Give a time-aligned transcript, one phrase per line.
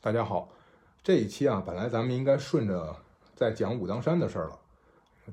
[0.00, 0.48] 大家好，
[1.02, 2.94] 这一期啊，本来咱们应该顺着
[3.34, 4.56] 在讲武当山的事儿了。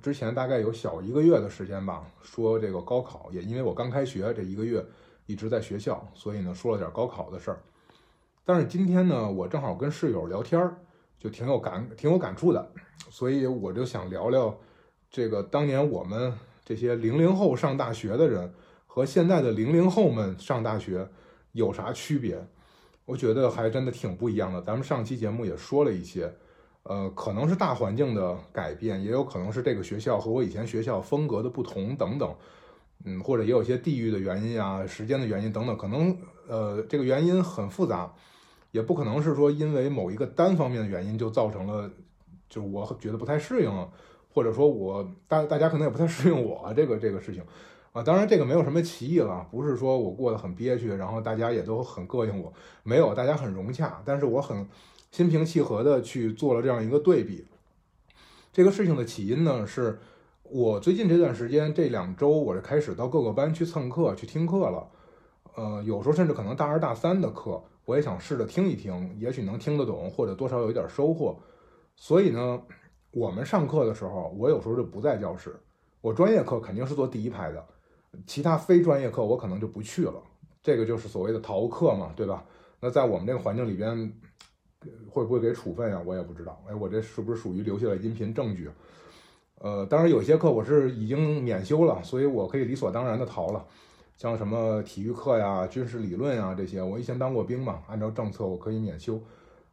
[0.01, 4.83] 之前大概有小一个月的时间吧，说这个高考，也因为我刚开学这一个月
[5.27, 7.59] 一直在学校，所以呢说了点高考的事儿。
[8.43, 10.75] 但是今天呢，我正好跟室友聊天儿，
[11.19, 12.67] 就挺有感挺有感触的，
[13.11, 14.57] 所以我就想聊聊
[15.11, 16.33] 这个当年我们
[16.65, 18.51] 这些零零后上大学的人
[18.87, 21.07] 和现在的零零后们上大学
[21.51, 22.43] 有啥区别。
[23.05, 24.61] 我觉得还真的挺不一样的。
[24.61, 26.33] 咱们上期节目也说了一些，
[26.83, 32.35] 呃，可能是大环境的改变，也有可能是这个学校和我以前学校风格的不同等等，
[33.03, 36.17] 嗯，或者也有些地域的原因啊、时间的原因等等，可能
[36.47, 38.11] 呃这个原因很复杂，
[38.71, 41.89] 也不可能是说因为某一个单方面的原因就造成了，
[42.49, 43.87] 就我觉得不太适应，
[44.33, 47.43] 或者说我大大家可能也不太适应我这个这个事情。
[47.95, 52.51] 啊，当然这个没有什么歧义了，不是说我过得很憋屈，然后大家也都很膈应我，
[52.83, 54.67] 没有，大家很融洽，但是我很
[55.11, 57.45] 心平气和的去做了这样一个对比。
[58.51, 59.97] 这个事情的起因呢，是
[60.43, 64.89] 我最近这段时间这两周，我是开始到各个班去蹭课、去听课了，
[65.55, 71.39] 呃，有时候甚至可能大二大三的课，我也想试着听一听，也许能听得懂，或者多少有一点收获。
[71.95, 72.61] 所以呢，
[73.11, 75.55] 我们上课的时候，我有时候就不在教室，
[76.01, 77.65] 我专业课肯定是坐第一排的。
[78.27, 80.21] 其他非专业课我可能就不去了，
[80.61, 82.43] 这个就是所谓的逃课嘛，对吧？
[82.79, 84.13] 那在我们这个环境里边，
[85.09, 86.01] 会不会给处分呀？
[86.05, 86.61] 我也不知道。
[86.67, 88.69] 哎，我这是不是属于留下了音频证据？
[89.59, 93.65] 呃，当然有些课我是已经免修了，所以我可以理所当然的逃了。
[94.17, 99.19] 像什么体育课呀、军事理论呀这些，我以前当过兵嘛，按照政策我可以免修。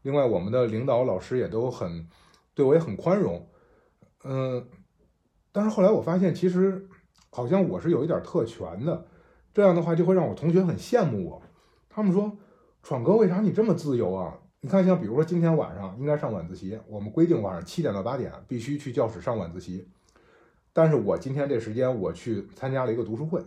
[0.03, 2.09] 另外，我们的领导老师也都很
[2.55, 3.47] 对我也很宽容。
[4.25, 4.67] 嗯，
[5.51, 6.89] 但是后来我发现其实。
[7.35, 9.07] 好像我是有一点特权的，
[9.55, 11.43] 这样的话就会让我同学很羡慕我。
[11.89, 12.31] 他们说
[12.85, 14.39] ：“闯哥，为啥你这么自由啊？
[14.61, 19.89] 你看，像比如说今天晚上应该上晚自习，我们规定晚上七点到八点必须去教室上晚自习。
[20.75, 23.43] 但是我今天这时间我去参加了一个读书会，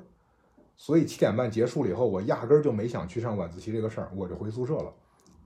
[0.75, 4.91] 所以七点半结束了以后，我压根儿就没想去上晚自习这个事儿，我就回宿舍了。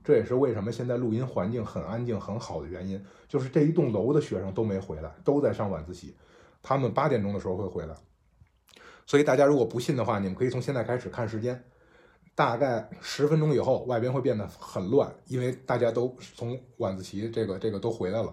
[0.02, 6.14] 这也是为什么现在录音环境很安静、很好的原因，就是这一栋楼的学生都没回来，都在上晚自习，
[6.62, 7.94] 他们八点钟的时候会回来。”
[9.10, 11.60] 所以大家如果不信的话，你们可以从现在开始看时间，
[12.36, 18.32] 大概十分钟以后，外边会变得很乱，因为大家都从晚自习这个这个都回来了，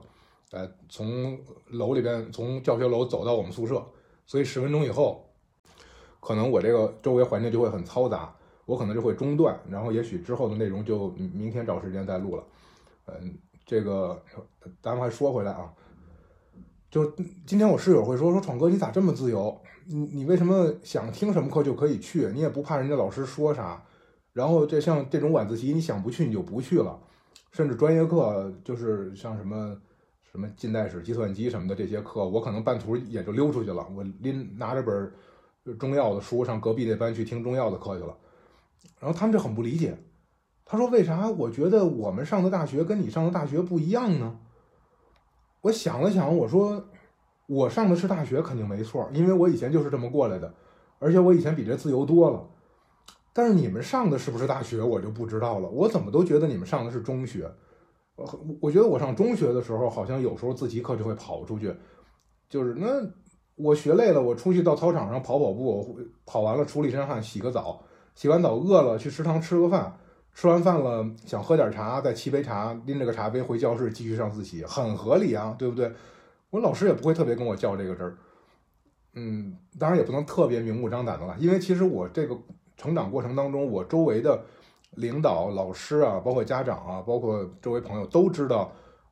[0.52, 1.36] 呃，从
[1.70, 3.84] 楼里边从教学楼走到我们宿舍，
[4.28, 5.28] 所以十分钟以后，
[6.20, 8.32] 可能我这个周围环境就会很嘈杂，
[8.68, 12.44] 我可能就会中断，然后也许之后的内容就明天找时间再录了，
[13.08, 14.24] 嗯，这个
[14.84, 15.74] 咱们还说回来啊。
[16.90, 17.06] 就
[17.46, 19.60] 今天我室友会说说闯哥你咋这么自由？
[19.86, 22.28] 你你为什么想听什么课就可以去？
[22.34, 23.84] 你也不怕人家老师说啥？
[24.34, 26.98] 然后这像这种晚自习你想不去你就不去了，
[27.52, 29.76] 甚至专业课就是像什么
[30.32, 33.86] 什么近代史、计算机什么的这些课，我可能半途也就溜出去了。
[33.96, 38.16] 我拎拿着本中药的书上隔壁那班去听中药的课去了。
[39.00, 39.98] 然后他们就很不理解，
[40.64, 44.40] 他说为啥我觉得我们上的大学跟你上的大学不一样呢？
[45.62, 46.84] 我想了想，我说，
[47.48, 50.54] 我上的是大学，肯定没错，因为我以前就是这么过来的，
[51.00, 52.48] 而且我以前比这自由多了。
[53.34, 55.70] 但是你们上的是不是大学，我就不知道了。
[55.70, 57.52] 我怎么都觉得你们上的是中学。
[58.16, 61.76] 我我觉得我上中学的时候，好像有时候自习课就会跑出去，
[62.50, 62.88] 就是那
[63.56, 67.84] 我学累了，我出去到操场上跑跑步，跑完了出了一身汗，洗个澡，
[68.16, 69.96] 洗完澡饿了去食堂吃个饭。
[70.38, 75.92] 吃完饭了，想喝点茶，再沏杯茶，拎着个茶杯回教室继续上自习，很合理啊，对不对？
[76.52, 78.16] 我老师也不会特别跟我较这个真儿，
[79.16, 82.38] 嗯，当然也不能特别明目张胆的了，因为其实我这个
[82.76, 84.40] 成长过程当中，我周围的
[84.92, 88.72] 领导、老师啊，包括家长啊，包括周围朋友都知道，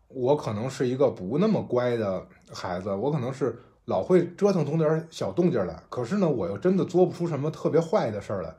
[0.09, 8.55] 我可能是一个不那么乖的孩子，我可能是老会折腾出点小动静来，可是呢，我又真的做不出什么特别坏的事儿来。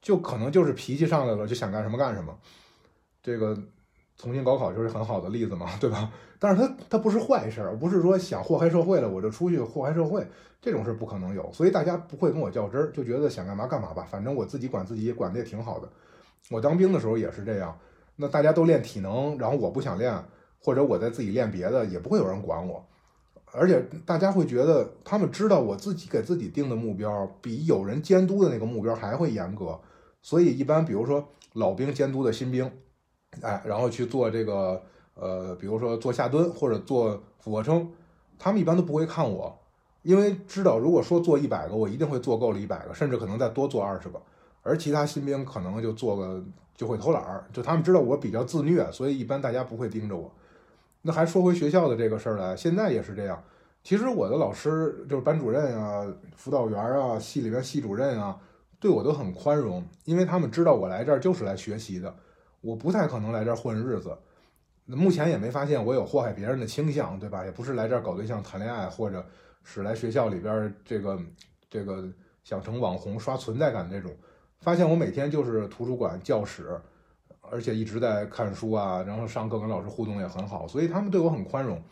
[0.00, 2.36] 就可能就是脾气上来了，就想干什么干什么。
[3.22, 3.56] 这个
[4.16, 6.10] 重新高考就是很好的例子嘛，对吧？
[6.38, 10.26] 但是他他不是坏事儿，不是说想祸害社会了我就出去祸害社会，
[10.60, 11.52] 这种事不可能有。
[11.52, 15.88] 所以大家不会跟我较真儿，就觉得想干嘛干嘛吧，反正我自己管自己管的也挺好的。
[16.50, 17.76] 我当兵的时候也是这样，
[18.16, 20.14] 那大家都练体能，然后我不想练，
[20.60, 22.86] 或者我在自己练别的，也不会有人管我。
[23.52, 29.78] 而且大家会觉得，他们知道我自己给自己定的目标比有人监督的那个目标还会严格。
[30.20, 32.70] 所以一般，比如说老兵监督的新兵，
[33.40, 34.82] 哎，然后去做这个，
[35.14, 37.90] 呃，比如说做下蹲或者做俯卧撑，
[38.38, 39.58] 他们一般都不会看我，
[40.02, 44.20] 因为知道如果说做一百个，我一定会做够了一百个，甚至可能再多做二十个。
[44.62, 50.30] 而其他新兵可能就做个就会偷懒儿，就他们知道我比较自虐，所以一般大家不会盯着我。
[51.02, 53.42] 那还说回学校的这个事儿来，现在也是这样。
[53.82, 56.06] 其实我的老师就是班主任啊、
[56.36, 58.38] 辅导员啊、系里边系主任啊，
[58.78, 62.14] 对我都很宽容，因为他们知道我来这儿就是来学习的，
[62.60, 64.16] 我不太可能来这儿混日子。
[64.84, 67.44] 目前也没发现我有祸害别人的倾向，对吧？
[67.44, 69.24] 也不是来这儿搞对象、谈恋爱，或者
[69.62, 71.18] 是来学校里边这个
[71.70, 72.04] 这个
[72.42, 74.10] 想成网红、刷存在感这种。
[74.60, 76.80] 发现我每天就是图书馆、教室，
[77.50, 81.82] 而且一直在看书啊，然后上课跟老师互动也很好，所以他们对我很宽容。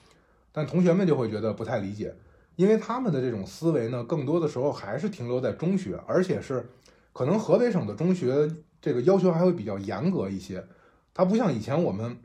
[0.53, 2.15] 但同学们就会觉得不太理解，
[2.57, 6.69] 因为他们的这种思维呢，更多的时候还是停留在中学，而且是
[7.13, 8.51] 可能河北省的中学
[8.81, 10.65] 这个要求还会比较严格一些。
[11.13, 12.17] 它不像以前我们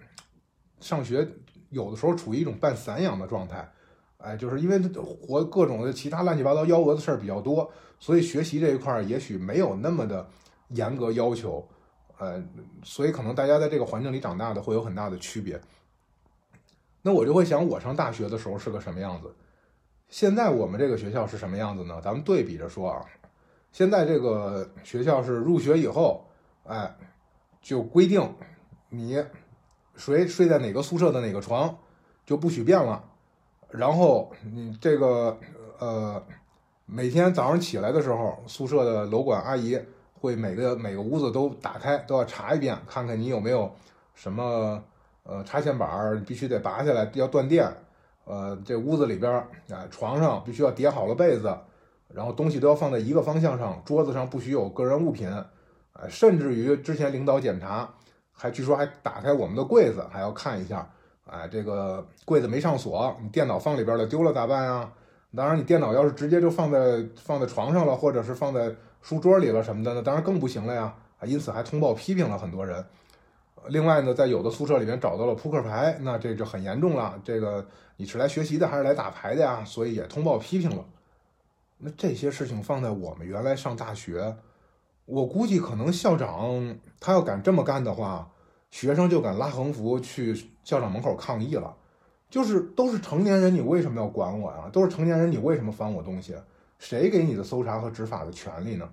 [0.80, 1.28] 上学
[1.70, 3.70] 有的时候处于一种半散养的状态，
[4.18, 7.70] 哎，就是因为活各种的其他乱七八糟幺蛾子事儿比较多，
[8.00, 10.28] 所以学习这一块儿也许没有那么的
[10.70, 11.68] 严格要求，
[12.22, 12.40] 呃，
[12.84, 15.60] 所以可能大家在这个环境里长大的会有很大的区别。
[17.02, 19.36] 那我就会想，我上大学的时候是个什么样子？
[20.08, 22.00] 现在我们这个学校是什么样子呢？
[22.04, 23.04] 咱们对比着说啊，
[23.72, 26.24] 现在这个学校是入学以后，
[26.66, 26.96] 哎，
[27.60, 28.22] 就规定
[28.90, 29.26] 你
[29.96, 31.76] 谁睡在哪个宿舍的哪个床
[32.24, 33.04] 就不许变了，
[33.72, 35.40] 然后你这个
[35.80, 36.24] 呃，
[36.86, 39.80] 每天早上起来的时候，宿舍的楼管阿姨
[40.22, 43.70] 会每个每个屋子都打开，都要查一遍，看看你有没有
[44.14, 44.82] 什么。
[45.24, 47.72] 呃，插线板儿必须得拔下来，要断电。
[48.26, 51.56] 呃，这屋子里边儿，啊，床上必须要叠好了被子，
[52.08, 55.32] 然后东西都要放在一个方向上，桌子上不许有个人物品。
[55.94, 57.88] 哎，甚至于之前领导检查，
[58.32, 60.90] 还据说还打开我们的柜子，还要看一下。
[61.28, 64.92] 哎，这个柜子没上锁，你电脑放里边了，丢了咋办呀？
[65.36, 70.96] 当然，你电脑要是直接就放在放在床上了，或者是放在书桌里了什么的，那当然更不行了呀。
[71.24, 72.84] 因此还通报批评了很多人。
[73.68, 77.20] 另外呢，在有的宿舍里面找到了扑克牌，那这就很严重了。
[77.24, 77.64] 这个
[77.98, 79.64] 你是来学习的还是来打牌的呀？
[79.64, 80.84] 所以也通报批评了。
[81.78, 84.36] 那这些事情放在我们原来上大学，
[85.06, 88.32] 我估计可能校长他要敢这么干的话，
[88.72, 90.34] 学生就敢拉横幅去
[90.64, 91.76] 校长门口抗议了。
[92.32, 94.70] 就是都是成年人，你为什么要管我呀？
[94.74, 96.36] 都是成年人，你为什么翻我东西？
[96.82, 98.90] 谁给你的搜查和执法的权利呢？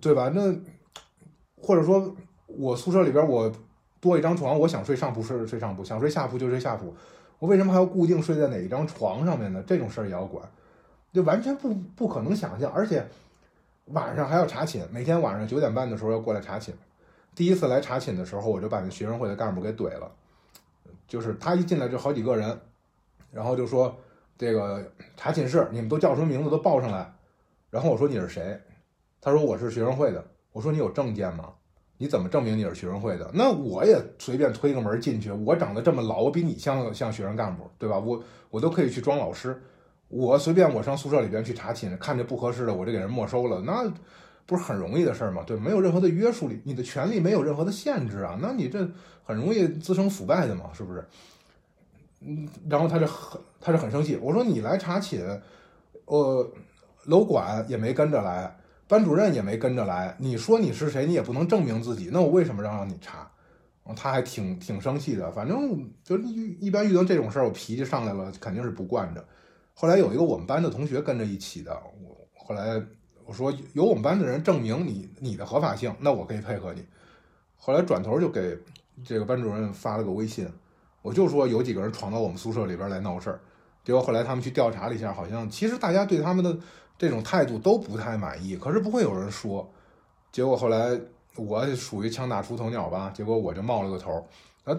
[0.00, 0.30] 对吧？
[0.32, 0.54] 那
[1.60, 2.14] 或者说。
[2.48, 3.52] 我宿舍里边我
[4.00, 6.94] 多一张床，我想睡上铺睡睡上铺，想睡下铺就睡下铺。
[7.40, 9.62] 我为什么还要固定睡在哪一张床上面呢？
[9.66, 10.48] 这种事儿也要管，
[11.12, 12.72] 就完全不不可能想象。
[12.72, 13.04] 而且
[13.86, 16.72] 晚上还要查寝，每天晚上九点半的时候要过来查寝。
[17.34, 20.10] 第一次来查寝的时候，我就把那学生会的干部给怼了，
[21.08, 22.58] 就是他一进来就好几个人，
[23.32, 23.98] 然后就说
[24.38, 27.12] 这个查寝室你们都叫什么名字都报上来。
[27.70, 28.60] 然后我说你是谁？
[29.20, 30.24] 他说我是学生会的。
[30.52, 31.52] 我说你有证件吗？
[31.98, 33.30] 你怎么证明你是学生会的？
[33.32, 37.98] 那我也随便推个门进去，我长得这么老，我比你像像学生干部，对吧？
[37.98, 39.58] 我我都可以去装老师，
[40.08, 43.90] 我随便我上宿舍里边去查寝，看着不合适的，我就给人没收了，那
[44.44, 45.42] 不是很容易的事儿吗？
[45.46, 48.86] 对，没有任何的约束力，你的权利没有任何的限制啊，那你这
[49.24, 51.04] 很容易滋生腐败的嘛，是不是？
[52.20, 55.20] 嗯，然后他就很他是很生气，我说你来查寝，
[56.04, 56.52] 呃，
[57.06, 58.56] 楼管也没跟着来。
[58.86, 62.08] 班主任也没跟着来，你说你是谁，你也不能证明自己。
[62.12, 63.28] 那我为什么让让你查？
[63.96, 65.32] 他还挺挺生气的。
[65.32, 69.24] 反正就一一般遇到这种事儿，我脾气上来了，肯定是不惯着。
[69.74, 72.80] 后来有一个我们班的同学跟着一起的，我后来
[73.24, 76.84] 我说有我们班的人证明你你的合法性，那我可以配合你。
[77.56, 78.56] 后来转头就给
[79.04, 80.48] 这个班主任发了个微信，
[81.02, 83.40] 我就说有几个人闯到我们宿舍里边来闹事儿。
[83.86, 86.54] 结果后来他们去调查了一下，好像其实大家对他们的。
[86.98, 89.70] 这种态度都不太满意，可是不会有人说。
[90.32, 90.98] 结果后来
[91.34, 94.26] 我属于枪打出头鸟吧，结果我就冒了个头。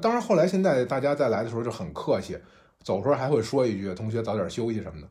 [0.01, 2.35] 当然后来现在大家再来的时候就很客气，
[2.81, 5.07] 走时候还会说一句“同学早点休息”什么的。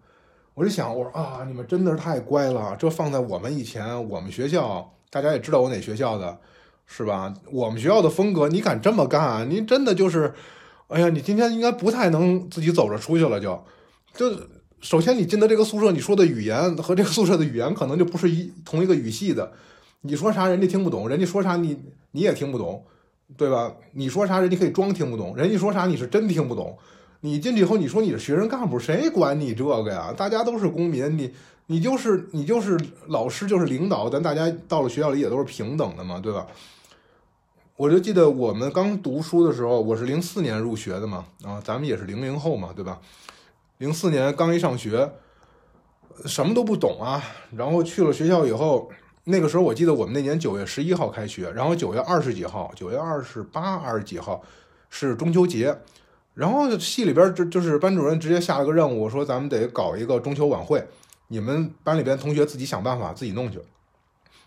[0.55, 2.75] 我就想，我说啊，你们真的是太乖了。
[2.76, 6.37] 这放在我们以前，我们学校大家也知道我哪学校的，
[6.87, 7.33] 是吧？
[7.53, 10.35] 我们学校的风格，你敢这么干，你真的就是，
[10.88, 13.62] 哎呀，你今天应该不太能自己走着出去了，就
[14.16, 14.32] 就。
[14.82, 19.50] 首先，你进的这个宿舍，你说的语言和这个宿舍的语言可能就不是一同一个语系的。
[20.02, 21.76] 你说啥，人家听不懂；人家说啥，你
[22.12, 22.85] 你也听不懂，
[23.38, 23.75] 对吧？
[23.92, 26.76] 你说啥，人家可以装听不懂；人家说啥，你是真听不懂。
[27.23, 30.14] 你进去以后，你说你是学生干部，谁管你这个呀？
[30.16, 31.32] 大家都是公民，你
[31.66, 36.46] 你就是你就是老师，就是领导，咱大家到了学校里也都是平等的嘛，对吧？
[37.76, 43.00] 我就记得我们刚读书的时候，我是零四年入学的嘛，啊，咱们也是零零后嘛，对吧？
[43.78, 45.12] 零四年刚一上学，
[46.25, 47.23] 什么都不懂啊。
[47.54, 48.90] 然后去了学校以后，
[49.25, 54.42] 那个时候我记得我们那年九月十一号开学，然后九月二十几号，九月二十八、二十几号
[54.88, 55.76] 是中秋节，
[56.33, 60.83] 然后系里边就就是班主任直接下了个任务，说咱们得搞一个中秋晚会，
[61.28, 63.61] 你们班里边同学自己想办法，自己弄去，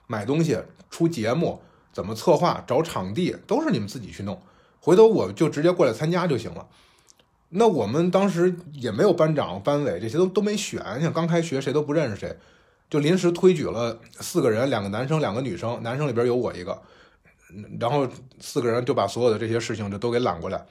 [0.08, 0.58] 买东西、
[0.90, 1.62] 出节目、
[1.94, 4.42] 怎么策划、找场地，都是你们自己去弄，
[4.82, 6.66] 回头我就直接过来参加就行了。
[7.50, 12.36] 那我们当时也没有班长、班委，这些都都没选，像刚开学谁都不认识谁。
[12.90, 15.82] 就临时推举了四个人，两个男生，两个女生。
[15.84, 16.80] 男生里边有我一个，
[17.80, 18.08] 然后
[18.40, 20.64] 四个人就把所有的这些事情就都给揽过来。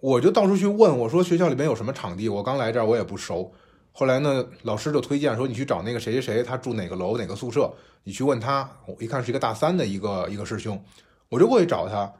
[0.00, 2.28] 我就到处去问，我说学校里边有什么场地？
[2.28, 3.52] 我刚来这儿，我也不熟。
[3.92, 7.72] 后来呢，老师就推荐说，你去找那个谁谁谁，他住哪个楼哪个宿舍，
[8.04, 8.68] 你去问他。
[8.86, 10.82] 我一看是一个大三的一个一个师兄，
[11.28, 12.12] 我就过去找他。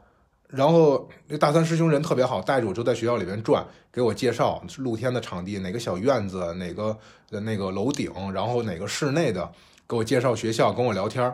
[0.55, 6.97] 然后那大三师兄人特别好，带着我就在学校里面转，给我介绍露天的场地，哪个小院子，哪个
[7.29, 9.51] 的那个楼顶，然后哪个室内的，
[9.87, 11.33] 给我介绍学校，跟我聊天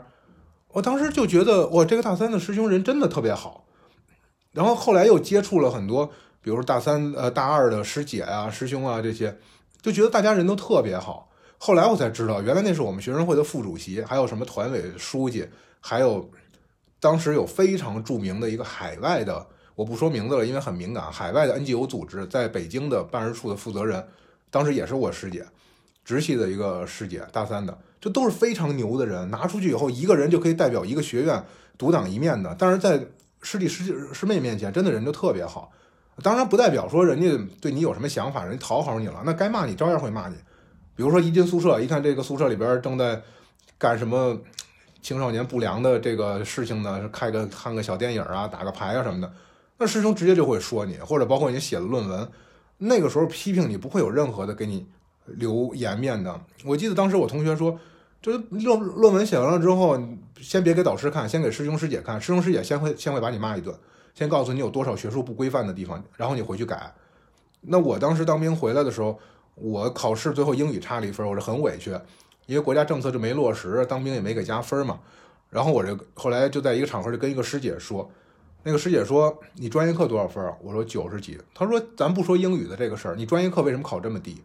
[0.70, 3.66] 我当时就觉得，哇，这个大三的师兄人真的特别好。
[4.52, 6.08] 然后后来又接触了很多，
[6.42, 9.38] 比如说大三、呃大二的师姐啊、师兄啊这些，
[9.82, 11.30] 就觉得大家人都特别好。
[11.58, 15.48] 后来我才知道，原来那是我们学生会的副主席，还有什么团委书记，
[15.80, 16.30] 还有。
[17.02, 21.12] 当时有非常著名的一个海外的，我不说名字了，因为很敏感。
[21.12, 24.08] 海外的 NGO 组织在北京的办事处的负责人，
[24.52, 25.44] 当时也是我师姐，
[26.06, 29.32] 直系的一个师姐，大三的，这都是非常牛的人。
[29.32, 31.44] 拿出去以后，一个人就可以代表一个学院
[31.76, 32.56] 独当一面的。
[32.60, 33.04] 但是在
[33.42, 35.72] 师弟师姐师妹面前，真的人就特别好。
[36.22, 40.36] 当然不代表说人家对你有什么想法，人家讨好你了，那该骂你照样会骂你。
[40.96, 43.20] 比如说一进宿舍，一看这个宿舍里边正在
[43.80, 44.40] 干什么。
[45.02, 49.34] 青少年不良的这个事情呢，开个看个小电影啊，打个牌啊什么的，
[49.78, 52.30] 那师兄直接就会说你，或者包括你写的论文，
[52.78, 54.86] 那个时候批评你不会有任何的给你
[55.26, 56.40] 留颜面的。
[56.64, 57.80] 我记得当时我同学说，
[58.22, 60.00] 就是论论文写完了之后，
[60.40, 63.76] 先别给导师看，先给师兄师姐看，师兄师姐先会先会把你骂一顿，
[64.14, 66.94] 先告诉你有多少学术不规范的地方，然后你回去改。
[67.62, 69.20] 那我当时当兵回来的时候，
[69.56, 71.96] 我考试最后英语差了一分，我是很委屈。
[72.52, 75.00] 因为国家政策就没落实，当兵也没给加分嘛。
[75.50, 78.12] 然后我这后来就在一个场合就跟一个师姐说，
[78.64, 80.54] 那个师姐说你专业课多少分？
[80.62, 81.40] 我说九十几。
[81.54, 84.44] 她说咱不说英语的这个事儿，你专业课为什么考这么低？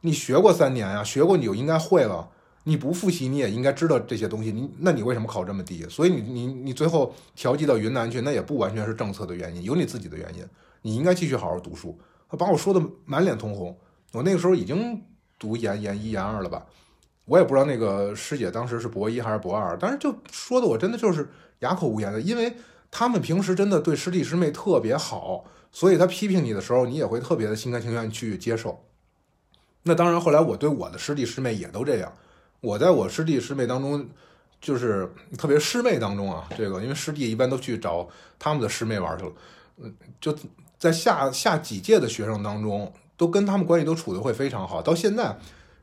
[0.00, 2.26] 你学过三年啊，学过你就应该会了。
[2.64, 4.50] 你不复习你也应该知道这些东西。
[4.50, 5.86] 你那你为什么考这么低？
[5.90, 10.42] 所以你你你最后调剂到云南去，那也不完全是政策的原因，有你自己的原因。
[10.80, 11.98] 你应该继续好好读书。
[12.30, 13.76] 他把我说的满脸通红。
[14.12, 15.02] 我那个时候已经
[15.38, 16.64] 读研研一研二了吧。
[17.24, 21.28] 我也不知道那个师姐当时是博一还是博二，但是就说的我真的就是
[21.60, 22.52] 哑口无言的，因为
[22.90, 28.84] 他们平时真的对师弟师妹特别好，所以他批评你的时候，你也会特别的心甘情愿去接受。
[29.84, 32.12] 那当然，后来我对我的师弟师妹也都这样。
[32.60, 34.08] 我在我师弟师妹当中，
[34.60, 39.32] 就是特别师妹当中啊，这个因为师弟一般都去找他们的师妹玩去了，
[39.78, 40.36] 嗯，就
[40.78, 45.36] 在下下几届的学生当中，都跟他们关系都处的会非常好，到现在。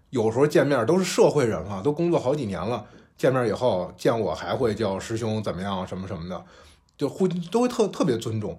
[0.10, 2.86] 有时候见面都是社会人了，都工作好几年了。
[3.18, 6.46] 见面以后见我还会叫师兄怎么样什么什么的，
[6.98, 8.58] 就互都会特特别尊重。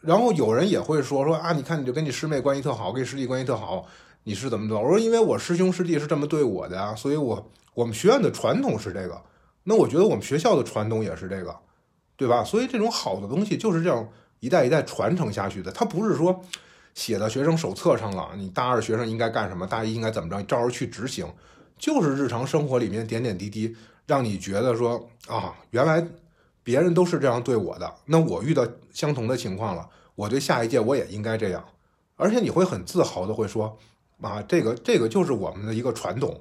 [0.00, 3.86] 然后有人也会说说啊，你看你就跟你师妹关系特好，跟你师弟关系特好，
[4.24, 4.78] 你是怎么着？
[4.78, 9.20] 我说因为我师兄师弟是这么对我的呀，所以我我们学院的传统是这个。
[9.64, 11.56] 那我觉得我们学校的传统也是这个，
[12.16, 12.44] 对吧？
[12.44, 14.06] 所以这种好的东西就是这样
[14.40, 16.38] 一代一代传承下去的，它不是说。
[17.00, 21.26] 写到学生手册上了，你大二学生应该干什么，大一应该怎么着，照着去执行，
[21.78, 23.74] 就是日常生活里面点点滴滴，
[24.06, 26.06] 让你觉得说啊，原来
[26.62, 31.64] 别人都是这样对我的，那我遇到相同的情况了，我对下一届我也应该这样，
[32.16, 33.78] 而且你会很自豪的会说
[34.20, 36.38] 啊，这个这个就是我们的一个传统，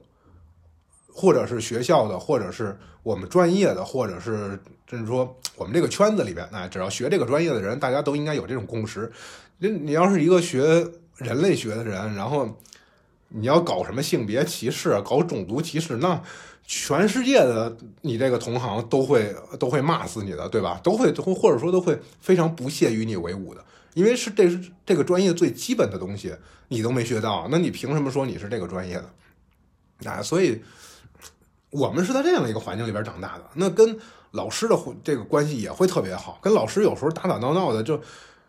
[1.13, 9.09] 或者是学校的，或者是我们专业的，或者是甚至说我们这个圈子里边，那只要学这个专业的人，大家都应该有这种共识。
[9.59, 10.87] 你你要是一个学
[11.17, 12.57] 人类学的人，然后
[13.27, 16.21] 你要搞什么性别歧视、搞种族歧视，那
[16.65, 20.79] 全世界的你这个同行都会都会骂死你的，对吧？
[20.83, 26.33] 都会或或者说都会非常不屑与你为伍的，因为是这是这个专业最基本的东西，
[26.67, 30.09] 你都没学到，那你凭什么说你是这个专业的？
[30.09, 30.61] 啊，所以
[31.71, 33.97] 我们是在这样的一个环境里边长大的，那跟
[34.31, 37.99] 老师的这个关系也会特别好，跟老师有时候打打闹闹的，就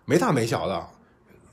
[0.05, 0.87] 没大没小的。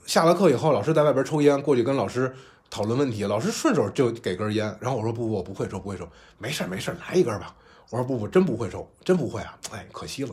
[0.08, 2.34] 下了课以后，老师在外边抽烟，过去跟老师
[2.70, 4.74] 讨论问题，老师顺手就给根烟。
[4.80, 7.54] 然后我说不不，我不会抽，不会抽，没事没事来一根吧。
[7.90, 9.58] 我说不不，真不会抽，真不会啊。
[9.70, 10.30] 哎，可惜了，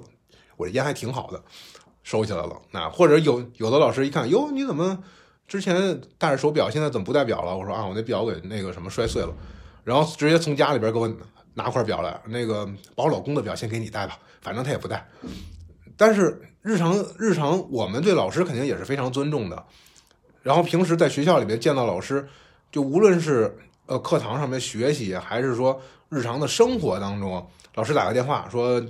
[0.56, 1.44] 我这烟还挺好的，
[2.04, 2.62] 收起来了。
[2.72, 4.98] 那或者有有的老师一看，哟，你怎么
[5.46, 7.58] 之前戴着手表，现在怎么不戴表了？
[7.58, 9.36] 我说啊，我那表给那个什么摔碎了。
[9.84, 11.14] 然后直接从家里边给我
[11.56, 12.66] 拿块表来，那个
[12.96, 15.06] 把我老公的表先给你戴吧，反正他也不戴。
[15.98, 19.66] 但是日常日常，我们对老师肯定也是非常尊重的。
[20.42, 22.28] 然后平时在学校里面见到老师，
[22.72, 27.44] 就无论是呃课堂上面学习，还是说日常的生活当中，
[27.76, 28.82] 老师打个电话说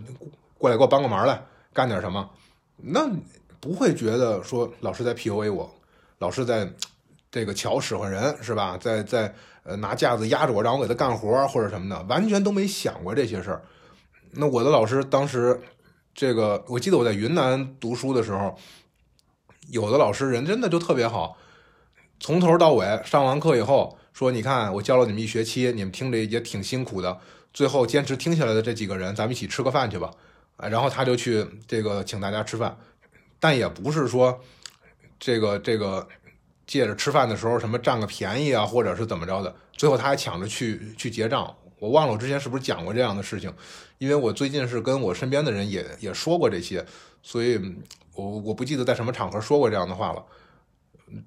[0.58, 1.42] 过来给我帮个忙来，
[1.74, 2.30] 干点什么，
[2.78, 3.10] 那
[3.60, 5.70] 不会觉得说老师在 PUA 我，
[6.20, 6.70] 老师在
[7.32, 8.78] 这个瞧使唤人是吧？
[8.78, 9.34] 在在
[9.64, 13.62] 呃拿架子压着我让我给他干活或者什么的，完全都没想过这些事儿。
[14.32, 15.60] 那我的老师当时。
[16.16, 18.58] 这个我记得我在云南读书的时候，
[19.68, 21.38] 有的老师人真的就特别好，
[22.22, 27.20] 从头到尾上完课以后说：“你看我教了你们一学期，你们听着也挺辛苦的，
[27.54, 30.10] 最后坚持听下来的这几个人，咱们一起吃个饭去吧。”，
[30.58, 32.78] 然后他就去这个请大家吃饭，
[33.42, 34.40] 但也不是说
[35.20, 36.08] 这个这个
[36.66, 41.54] 借着吃饭的时候什么占个便宜啊，或者是怎么着的，最后他还抢着去去结账。
[41.80, 43.54] 我忘了我之前是不是讲过这样的事情，
[43.98, 46.86] 因为我最近是跟我身边的人也也说过这些，
[47.22, 47.60] 所以
[48.14, 50.24] 我我不记得在什么场合说过这样的话了。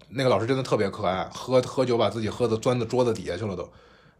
[0.08, 3.70] 那个老师真的特别可爱，喝喝酒把自己喝的钻到桌子底下去了，都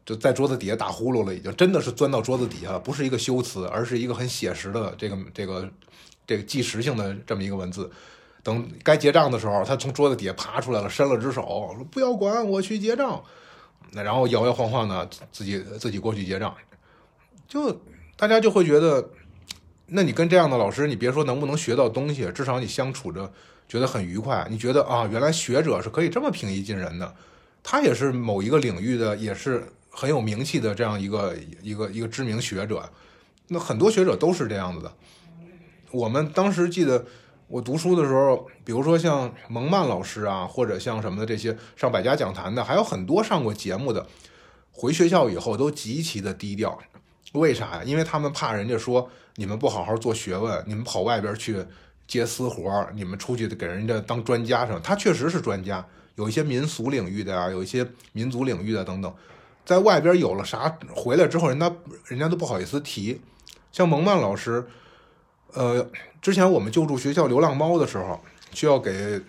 [0.07, 5.69] 就在桌子底下打呼噜了，已经真的是钻到桌子底下了，不是一个修辞，而是一个很写实的这个这个
[6.27, 7.91] 这个纪实性的这么一个文字。
[8.43, 11.43] 等该结账的时候，他从桌子底下爬出来了，伸了只手
[11.77, 13.23] 说：“不要管我去结账。”
[13.93, 16.55] 那然后摇摇晃晃的自己自己过去结账，
[17.47, 17.81] 就
[18.17, 19.09] 大家就会觉得，
[19.87, 23.33] 那你跟这样的老师，你别说能不能学到东西，至少你相处着
[23.69, 24.47] 觉得很愉快。
[24.51, 27.15] 你觉得啊，原来学者是可以这么平易近人的，
[27.63, 32.89] 他也是某一个领域的，也是很有名气的这样一个一个一个知名学者。
[33.49, 34.93] 那很多学者都是这样子的。
[35.91, 37.05] 我们当时记得。
[37.49, 44.07] 我读书的时候，比如说像蒙曼老师啊，或者像什么的这些上百家讲坛的，还有很多上过节目的，
[44.71, 46.79] 回学校以后都极其的低调。
[47.33, 47.83] 为啥呀？
[47.85, 51.65] 因为他们怕人家说你们不好好做学问，你们跑外边去
[52.07, 54.79] 接私活你们出去给人家当专家什么。
[54.81, 55.83] 他确实是专家，
[56.17, 59.11] 有一些民俗领域的呀，有一些民族领域的等等，
[59.65, 61.73] 在外边有了啥回来之后，人家
[62.05, 63.23] 人家都不好意思提。
[63.73, 64.69] 像蒙曼老师。
[65.55, 68.21] 呃，之前我们救助学校流浪猫的时候，
[68.53, 69.21] 需要给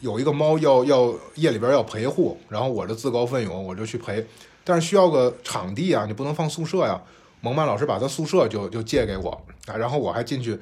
[0.00, 4.24] 有一个猫要要夜里边要陪护，然后我就自告奋勇，我就去陪，
[4.64, 7.00] 但是需要个场地啊，你不能放宿舍呀。
[7.40, 9.30] 蒙曼老师把他宿舍就就借给我
[9.66, 10.58] 啊，然后我还进去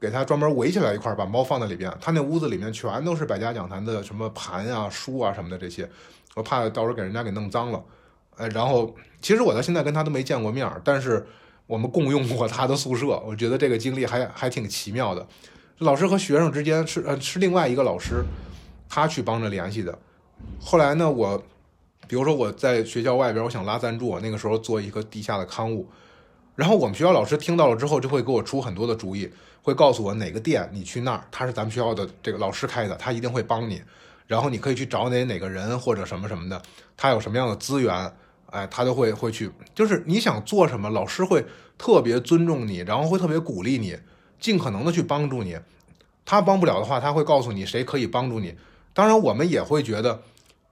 [0.00, 1.92] 给他专门围起来一块，把猫放在里边。
[2.00, 5.88] 他那屋子里面全都是百家讲坛的什么盘啊、书啊什么的这些，
[6.34, 7.82] 我怕到时候给人家给弄脏了。
[8.36, 11.24] 哎，然后其实我到现在跟他都没见过面，但是。
[11.66, 15.26] 我们共用过他的宿舍， 我觉得这个经历还还挺奇妙的。
[15.78, 18.24] 老师和学生之间是呃是另外一个老师，
[18.88, 19.98] 他去帮着联系的。
[20.60, 21.42] 后来呢，我
[22.06, 25.88] 比如说我在学校外边，我想拉赞助，那个时候做一个地下的刊物，
[26.54, 29.28] 然后我们学校老师听到了之后，就会给我出很多的主意，
[29.62, 33.82] 会告诉我哪个店你去那儿，他是咱们学校的这个老师开的，他一定会帮你。
[34.28, 36.60] 然后你可以去找哪哪个人或者什么什么的，
[36.96, 38.12] 他有什么样的资源。
[38.52, 41.42] 哎，他都会会去，就是你想做什么，老师会
[41.78, 43.96] 特别尊重你，然后会特别鼓励你，
[44.38, 45.58] 尽可能的去帮助你。
[46.26, 48.54] 他帮不了的话，他会告诉你谁可以帮助你。
[48.92, 50.20] 当然，我们也会觉得，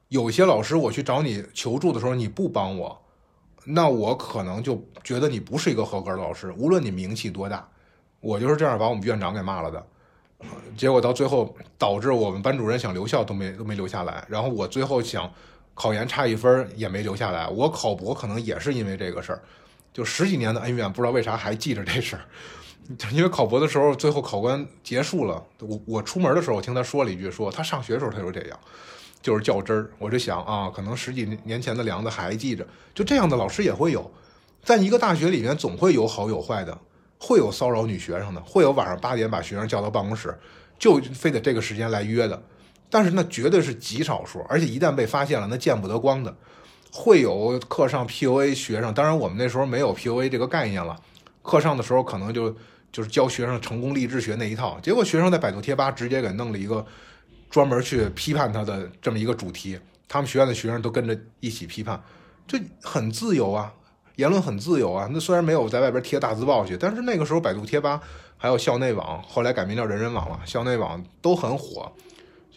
[0.08, 3.00] 有些老师我去找你求助的时候，你不帮我，
[3.64, 6.52] 那我可能就觉得你不是一个合格的老师。
[6.58, 7.66] 无论你名气多大，
[8.20, 9.86] 我就是这样把我们院长给骂了的。
[10.76, 14.22] 结果到最后，导致我们班主任想留校都没都没留下来。
[14.28, 15.32] 然后我最后想。
[15.80, 19.40] 考研差一分也没留下来，我考博可能也是因为这个事儿，
[19.94, 22.22] 就十几年的恩怨，不知道为啥还记着这事儿。
[23.16, 28.60] 因为考博的时候，最后考官结束了，我我出门的时候，我听他说了一句，说他上学的时候他就这样，
[29.22, 29.90] 就是较真儿。
[29.98, 34.10] 我就想啊，可能十几年前的梁子还记着，就这样的老师也会有，
[34.62, 36.76] 在一个大学里面总会有好有坏的，
[37.18, 40.38] 会有骚扰女学生的，会有晚上八点把学生叫到办公室，
[40.78, 42.42] 就非得这个时间来约的。
[42.90, 46.34] 但是那绝对是极少数，而且一旦被发现了，那见不得光的。
[46.92, 50.98] 会有课上 PUA 学生，当然我们那时候没有 PUA 这个概念了。
[51.42, 52.54] 课上的时候可能就
[52.90, 56.84] 就是教学生成功励志学那一套，结果学生在百度贴吧直接给弄了一个
[57.48, 62.02] 专门去批判他的这么一个主题，他们学院的学生都跟着一起批判，
[62.48, 63.72] 这很自由啊，
[64.16, 65.08] 言论很自由啊。
[65.12, 68.00] 那虽然没有在外边贴大字报去，但是那个时候百度贴吧
[68.36, 71.90] 还有校内网，后来改名叫人人网了，校内网都很火。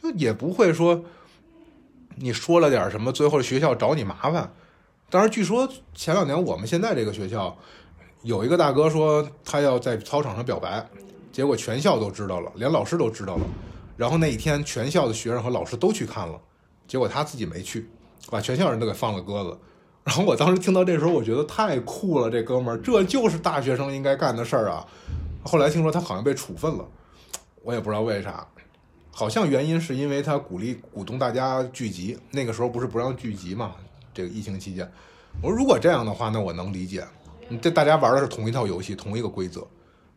[0.04, 1.02] 就也不会说，
[2.18, 4.52] 你说了点什么，最后学校找你麻烦。
[5.10, 7.58] 当然，据说前两年我们现在这个学校
[8.22, 10.86] 有一个大哥说他要在操场上表白，
[11.32, 13.46] 结果全校都知道了，连老师都知道了。
[13.96, 16.38] 然后那一天，全校的学生和老师都去看了，
[16.86, 17.90] 结果他自己没去，
[18.30, 19.58] 把全校人都给放了鸽子。
[20.04, 24.86] 然后我当时听到这时候，我觉得太酷了，这哥们儿，这就是大学生应该干的事儿啊。
[25.46, 26.86] 后来听说他好像被处分了，
[27.62, 28.46] 我也不知道为啥，
[29.16, 33.76] 好像原因是因为他鼓励鼓动大家聚集，那个时候不是不让聚集嘛？
[34.12, 34.92] 这个疫情期间，
[35.40, 37.06] 我说如果这样的话，那我能理解，
[37.62, 39.66] 这大家玩的是同一套游戏，同一个规则。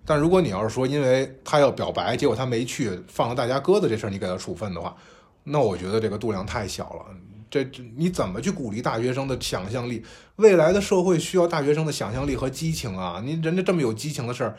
[0.07, 4.97] 但如果你要是说因为他要表白，结果他没去，放了大家鸽子这事儿，你给他处分的话，
[5.45, 7.15] 那我觉得这个度量太小了。
[7.51, 10.03] 这这你怎么去鼓励大学生的想象力？
[10.37, 13.23] 未来的社会需要大学生的想象力和激情啊！
[13.25, 14.57] 你人家这么有激情的事儿，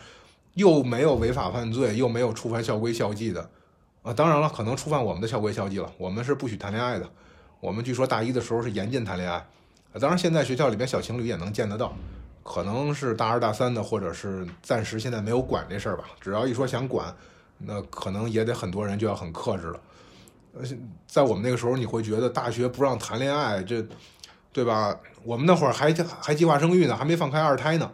[0.53, 3.49] 又没有违法犯罪，又没有触犯校规校纪的
[4.07, 4.13] 啊！
[4.13, 5.91] 当然了，可能触犯我们的校规校纪了。
[5.97, 7.05] 我们是不许谈恋爱的，
[7.59, 9.45] 我们据说大一的时候是严禁谈恋爱。
[9.99, 11.93] 当然，现在学校里边小情侣也能见得到，
[12.41, 16.05] 可能是大二大三的，或者是暂时现在没有管这事儿吧。
[16.21, 17.13] 只要一说想管，
[17.57, 19.79] 那可能也得很多人就要很克制了。
[20.57, 23.85] 而且在我们那个时候，你会觉得大学不让谈恋爱，这，
[24.53, 24.97] 对吧？
[25.23, 27.91] 我们那会儿还还计划生育呢，还没放开二胎呢，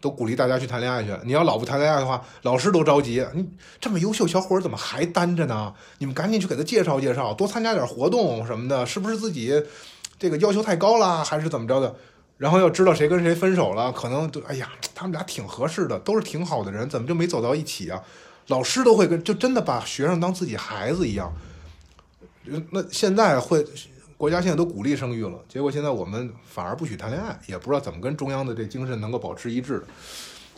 [0.00, 1.10] 都鼓励大家去谈恋爱去。
[1.24, 3.26] 你要老不谈恋爱的话，老师都着急。
[3.34, 3.46] 你
[3.80, 5.74] 这么优秀小伙怎么还单着呢？
[5.98, 9.62] 你们赶紧去给他介绍介绍，多参加点活动什么的，是不是自己
[10.18, 11.94] 这个要求太高了，还是怎么着的？
[12.38, 18.02] 然后要知道谁跟谁分手了，可能就哎呀，他们俩挺合适的，都是挺好的人，怎么就没走到一起啊？
[18.46, 21.30] 老师都会跟，就真的把学生当自己孩子一样。
[22.70, 23.64] 那现在会，
[24.20, 29.82] 国家现在都鼓励生育了，结果现在我们反而不许谈恋爱，也不知道怎么跟中央的这精神能够保持一致。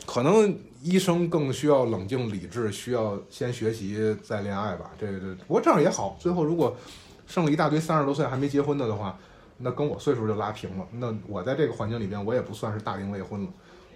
[0.05, 4.90] 可能医生更需要冷静理智，需要先学习再恋爱吧。
[4.98, 6.77] 这这不过这样也好，最后如果
[7.29, 9.16] 剩了一大堆三十多岁还没结婚的的话，
[9.59, 10.85] 那跟我岁数就拉平了。
[10.90, 13.48] 那我在这个环境里边，我也不算是大龄未婚了。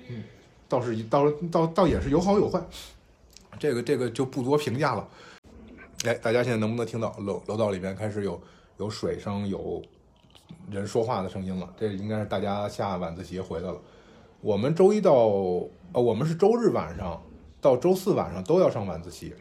[0.09, 0.23] 嗯，
[0.69, 2.65] 倒是倒倒倒也是有好有坏，
[3.59, 5.09] 这个这个就不多评价了。
[6.05, 8.41] 哎，大家现在能不能听到楼楼道里边开始有
[8.79, 9.83] 有水声、有
[10.71, 11.69] 人说话的声音了？
[11.79, 13.81] 这应该是大家下晚自习回来了。
[14.41, 15.13] 我们周一到
[15.93, 17.21] 呃，我们是周日晚上
[17.61, 19.35] 到周四晚上都要上晚自习，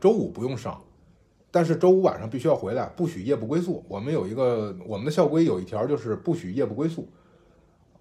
[0.00, 0.80] 周五不用上，
[1.50, 3.84] 但是周五晚上必须要回来，不许夜不归宿。
[3.88, 7.06] 我们有一个我们的校规有一条就是不许夜不归宿。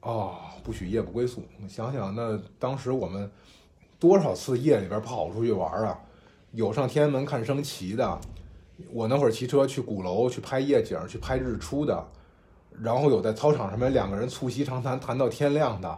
[0.02, 1.44] 哦，不许夜不归宿。
[1.68, 3.30] 想想那当时我们
[4.00, 6.00] 多少次夜里边跑出去玩啊！
[6.52, 8.22] 有上天安门看升旗的，
[8.92, 12.06] 我那会儿骑车去鼓楼去拍夜景，去拍日出的，
[12.82, 15.98] 然后有在操场上面两个人促膝长谈谈到天亮的，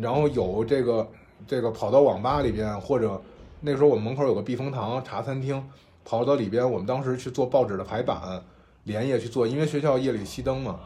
[0.00, 1.08] 然后有这个
[1.46, 3.20] 这个跑到网吧里边，或者
[3.60, 5.64] 那时候我们门口有个避风塘茶餐厅，
[6.04, 8.42] 跑到里边，我们当时去做报纸的排版，
[8.82, 10.80] 连夜去做，因为学校夜里熄灯嘛，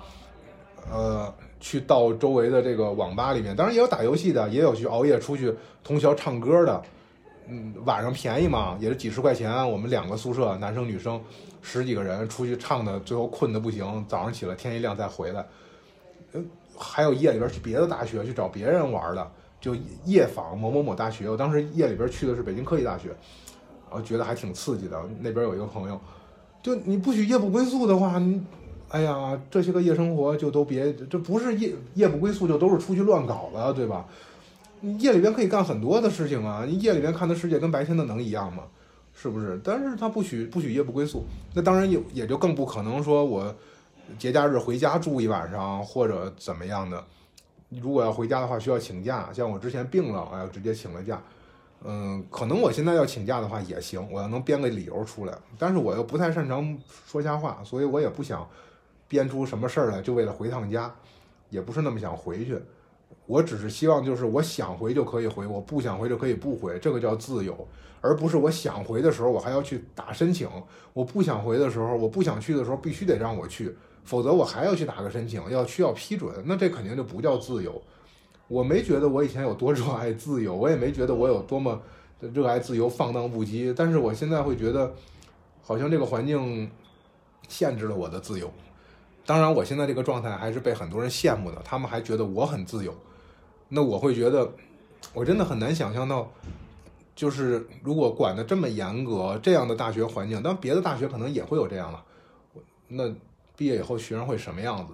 [0.90, 6.82] 呃，去到周围的这个网吧里面，当然也有打游戏的，也有去熬夜出去通宵唱歌的。
[7.48, 9.70] 嗯，晚上便宜嘛，也是几十块钱。
[9.70, 11.20] 我们两个宿舍，男生女生
[11.60, 15.44] 十几个人出去唱的，最后困得不行，早上起来天一亮再回来。
[16.32, 16.46] 嗯，
[16.78, 21.28] 还有夜里边去别的大学去找别人玩的，就夜访某某某大学。
[21.28, 23.08] 我当时夜里边去的是北京科技大学，
[23.90, 25.02] 然后觉得还挺刺激的。
[25.20, 26.00] 那边有一个朋友，
[26.62, 28.40] 就你不许夜不归宿的话，你，
[28.88, 34.06] 哎呀，这些个夜生活就都别，这不是夜夜不归宿，就都是出去乱搞了，对吧？
[34.82, 36.64] 夜里边可以干很多的事情啊！
[36.66, 38.64] 你夜里边看的世界跟白天的能一样吗？
[39.14, 39.60] 是不是？
[39.62, 43.54] 但是他不许不许夜不归宿，那当然也也就更不可能说我
[44.18, 47.04] 节假日回家住一晚上或者怎么样的。
[47.68, 49.30] 如果要回家的话，需要请假。
[49.32, 51.22] 像我之前病了，哎，直接请了假。
[51.84, 55.32] 嗯，可能我现在要请假的话也行，我要能编个理由出来。
[55.58, 58.48] 但是我又不太擅长说瞎话，所以我也不想
[59.08, 60.92] 编出什么事儿来，就为了回趟家，
[61.50, 62.60] 也不是那么想回去。
[63.32, 67.66] 我只是希望，就是我想回就可以回，我不想回就可以不回，这个叫自由，
[68.02, 70.46] 而不是我想回的时候我还要去打申请，
[70.92, 77.80] 我不想回的时候，我不想去的时候必须得让我去，否则我还要去打个申请，要需要批准，那这肯定就不叫自由。
[78.48, 81.80] 我没觉得我以前有多热爱自由，我也没觉得我有多么
[82.20, 84.92] 热爱自由放荡不羁，但是我现在会觉得，
[85.62, 86.70] 好像这个环境
[87.48, 88.52] 限制了我的自由。
[89.24, 92.94] 当然，我现在这个状态还是被很多人羡慕的，他们还觉得我很自由。
[93.74, 94.46] 那我会觉得，
[95.14, 96.30] 我真的很难想象到，
[97.16, 102.04] 就是如果管的这么严格，这样的大学环境，当然别的大学可能也会有这样了。
[102.86, 103.10] 那
[103.56, 104.92] 毕业以后学生会什么样子？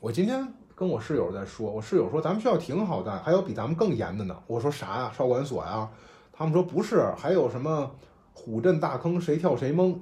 [0.00, 4.36] 我今天跟我室友在说，我室友说咱们学校挺好的，还有比咱们更严的呢。
[4.48, 5.12] 我说啥呀？
[5.16, 5.88] 少管所呀？
[6.32, 7.88] 他们说不是，还有什么
[8.34, 9.94] 虎震大坑谁跳谁懵？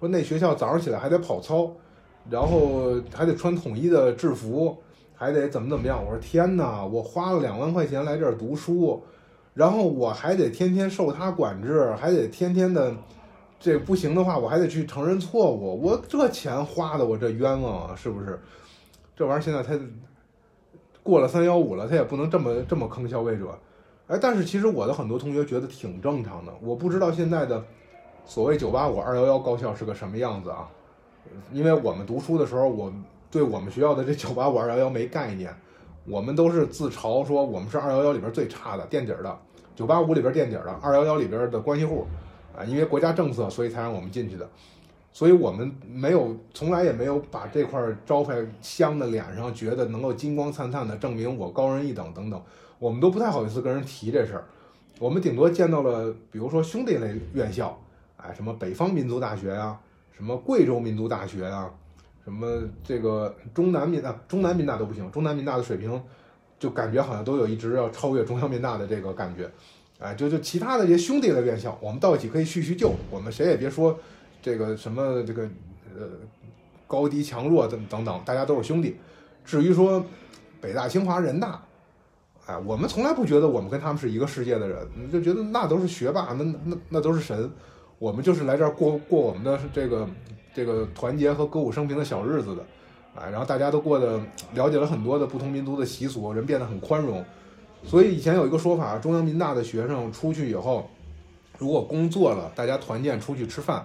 [0.00, 1.70] 说那学校早上起来还得跑操，
[2.28, 4.81] 然后还得穿统一的制服。
[5.22, 6.04] 还得怎么怎么样？
[6.04, 6.84] 我说天哪！
[6.84, 9.00] 我花了两万块钱来这儿读书，
[9.54, 12.92] 然后我还得天天受他管制，还得天天的，
[13.60, 15.80] 这不行的话，我还得去承认错误。
[15.80, 18.36] 我这钱花的我这冤枉啊，是不是？
[19.14, 19.78] 这玩意儿现在他
[21.04, 23.56] 过了三幺五了，他也不能这么这么坑消费者。
[24.08, 26.52] 哎，但是其实我的很多同学觉得挺正常的。
[26.60, 27.62] 我不知道现在的
[28.26, 30.68] 所谓九八五、二幺幺高校是个什么样子啊？
[31.52, 32.92] 因为我们读书的时候，我
[33.32, 35.50] 对我们学校的这九八五、二幺幺没概念，
[36.04, 39.38] 我们都是自嘲说我们是二幺幺里边最差的垫底儿的，
[39.74, 42.06] 九八五里边垫底儿的，二幺幺里边的关系户
[42.54, 44.46] 啊，因为国家政策，所以才让我们进去的。
[45.14, 52.42] 所以我们没有，从来也没有把这块招牌镶在脸上，觉得能够金光灿灿的证明我高人一等等等，
[52.78, 54.44] 我们都不太好意思跟人提这事儿。
[54.98, 57.78] 我们顶多见到了，比如说兄弟类院校，
[58.18, 59.78] 哎，什么北方民族大学呀，
[60.12, 61.70] 什么贵州民族大学呀，
[62.24, 66.00] 什么这个中南民啊，中南民大都不行，中南民大的水平
[66.58, 69.50] 就感觉好像都有一直要超越中央民大的这个感觉，
[69.98, 73.98] 哎，就就其他的这些兄弟的院校，我们到一起可以叙叙旧，我们谁也别说。
[74.40, 75.44] 这个什么这个
[75.96, 76.08] 呃
[76.88, 78.96] 高低强弱等等等，大家都是兄弟。
[79.44, 80.04] 至于说
[80.60, 81.62] 北大清华人大，
[82.46, 87.48] 哎，我们从来不觉得我们跟他们是一个世界的人，就觉得那都是学霸，那那那都是神。
[88.00, 90.08] 我们就是来这儿过过我们的这个
[90.54, 92.64] 这个团结和歌舞升平的小日子的，
[93.14, 94.20] 哎，然后大家都过得
[94.54, 97.24] 了解了很多的不同民族的习俗，人变得很宽容。
[97.84, 100.88] 所以以前有一个说法，中央民大的学生出去以后，
[101.58, 103.84] 如果工作了，大家团建出去吃饭。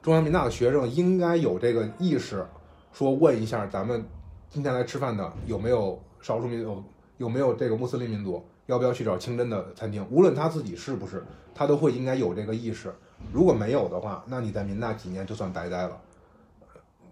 [0.00, 2.46] 中央民大的学生应该有这个意识，
[2.92, 4.02] 说问一下咱们
[4.48, 6.82] 今天来吃饭的有没有少数民族，
[7.18, 10.06] 有没有这个穆斯林民族，要不要去找清真的餐厅？
[10.10, 12.92] 无论他自己是不是，他都会应该有这个意识。
[13.32, 15.98] 如果没有的话，那你在民大几年就算白待了。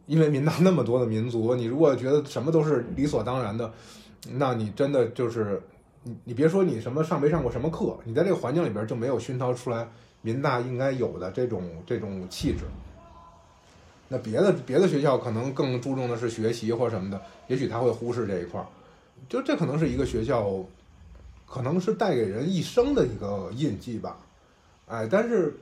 [0.04, 3.72] 因为民大那么多的民族，你如果觉得什么都是理所当然的，
[4.32, 5.60] 那你真的就是
[6.02, 9.88] 你你别说你什么上没上过什么课，你在这个环境里边就没有熏陶出来
[10.20, 12.64] 民大应该有的这种这种气质。
[14.08, 18.66] 那别的别的学校可能更注重的是学习或什么的，也许他会忽视这一块儿，
[19.28, 20.48] 就这可能是一个学校，
[21.46, 24.18] 可能是带给人一生的一个印记吧，
[24.86, 25.56] 哎，但是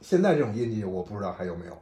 [0.00, 1.76] 现在这种印记我不知道还有没有，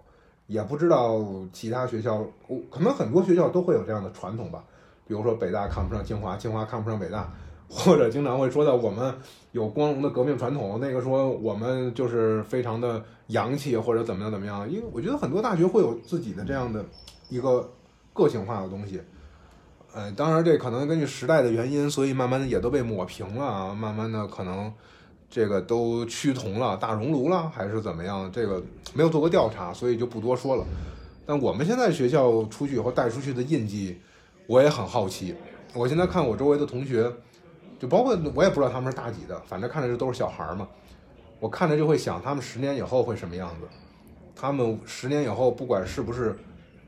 [0.46, 1.20] 也不知道
[1.52, 4.64] 其他学校，我可能很多学校都会有这样的传统吧，
[5.06, 7.30] 比如说北大看不上清华，清华 看不上北大。
[7.70, 9.14] 或者经常会说到我们
[9.52, 16.82] 有光荣的革命传统，那个说我们就是非常的洋气或者怎么样怎么样，因为我觉得很多大学会有自己的这样的
[17.28, 17.70] 一个
[18.14, 19.02] 个性化的东西，
[19.98, 24.72] 呃，当然这可能根据时代的原因，所以慢慢的也都被抹平了，慢慢的可能
[25.28, 28.62] 这个都趋同了，大熔炉了还是怎么样，这个
[28.94, 30.64] 没有做过调查，所以就不多说了。
[31.26, 33.98] 但我们现在学校出去以后带出去的印记，
[34.46, 35.34] 我也很好奇。
[35.74, 37.12] 我现在看我周围的同学。
[37.80, 40.66] 就包括我也不知道他们是大几的，反正看着就都是小孩儿嘛。
[41.38, 43.68] 我看着就会想，他们十年以后会什么样子？
[44.34, 46.36] 他们十年以后，不管是不是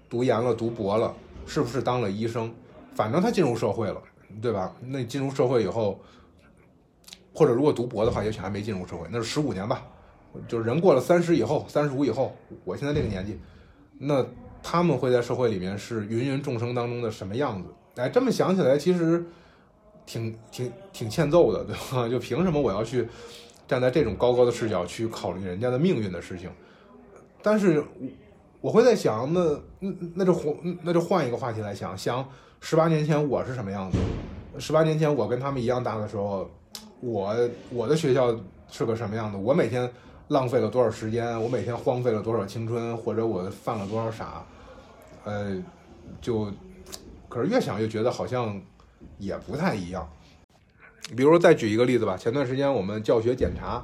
[0.09, 1.15] 读研了、读博了，
[1.47, 2.53] 是不是当了医生，
[2.95, 4.03] 反正他进入社会了，
[4.41, 4.75] 对吧？
[4.81, 6.01] 那进入社会以后，
[7.35, 9.87] 或者如果读博的话，也许还没进入社会，那是十五年吧。
[10.47, 13.39] 就是人过了三十以后，三十五以后，我现在这个年纪，
[13.99, 14.25] 那
[14.63, 17.69] 他们会在社会里面是芸芸众生当中的什么样子？
[17.97, 19.25] 哎，这么想起来，其实。
[20.07, 22.09] 挺挺挺欠揍的，对吧？
[22.11, 23.07] 就凭什么我要去
[23.69, 26.51] 站在这种高高的视角去考虑人家的命运的事情？
[27.43, 27.85] 但是
[28.61, 32.29] 我会在想，那那那就换那就换一个话题来想，想
[32.61, 33.99] 十八年前我是什么样子？
[34.59, 36.49] 十八年前我跟他们一样大的时候，
[37.01, 37.35] 我
[37.71, 38.35] 我的学校
[38.69, 39.37] 是个什么样子？
[39.37, 39.91] 我每天
[40.29, 41.41] 浪费了多少时间？
[41.43, 42.97] 我每天荒废了多少青春？
[42.97, 44.45] 或者我犯了多少傻？
[45.25, 45.57] 呃，
[46.21, 46.51] 就
[47.29, 48.61] 可是越想越觉得好像。
[49.17, 50.07] 也不太一样，
[51.17, 52.19] 比如再举一个例子吧。
[52.19, 53.83] 前段时间我们教学检查，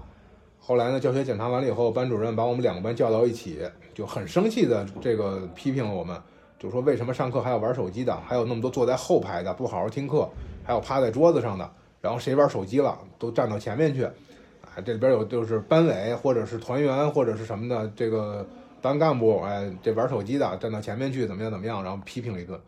[0.59, 3.61] 后来呢，教学检查完了以后，班主任把我们两个班叫到一起，
[3.95, 6.21] 就很生气的这个批评了我们，
[6.67, 10.29] 就说为什么上课还要玩手机的，还有那么多坐在后排的不好好听课，
[10.65, 18.45] 还有趴在桌子上的，然后谁玩手机了都站到前面去，啊，这里边有就是班委或者是团员或者是什么的这个
[18.83, 22.61] 班干部，哎，这玩手机的站到前面去怎么样怎么样，然后批评了一顿。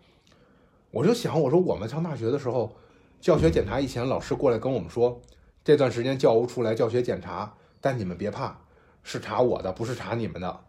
[0.92, 2.72] 我就想，我说我们上大学的时候，
[3.20, 5.20] 教学检查以前，老师过来跟我们说，
[5.64, 8.56] 这段时间教务处来教学检查，但你们别怕，
[9.02, 10.60] 是查我的，不是查你们的。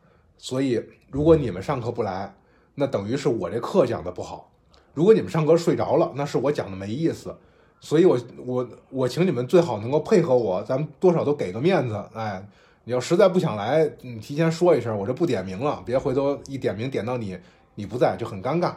[0.41, 2.33] 所以，如果你们上课不来，
[2.79, 4.49] 那等于是我这课讲的不好；
[4.93, 7.35] 如果你们上课睡着了，那是我讲的没意思。
[7.81, 12.01] 所以，我我我请你们最好能够配合我，咱们多少都给个面子。
[12.13, 12.45] 哎，
[12.85, 17.37] 你要实在不想来，你提前说一声，我就不点名了，别回头一点名点到你，
[17.75, 18.73] 你不在就很尴尬。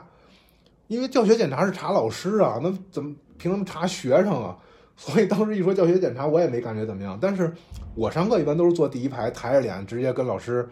[0.89, 4.57] 因为教学检查是查老师啊，那怎么凭什么查学生啊？
[4.97, 7.19] 所以当时一说教学检查，我也没感觉怎么样。
[7.21, 7.53] 但是
[7.95, 10.69] 我上课一般都是坐第一排，抬着脸直接跟老师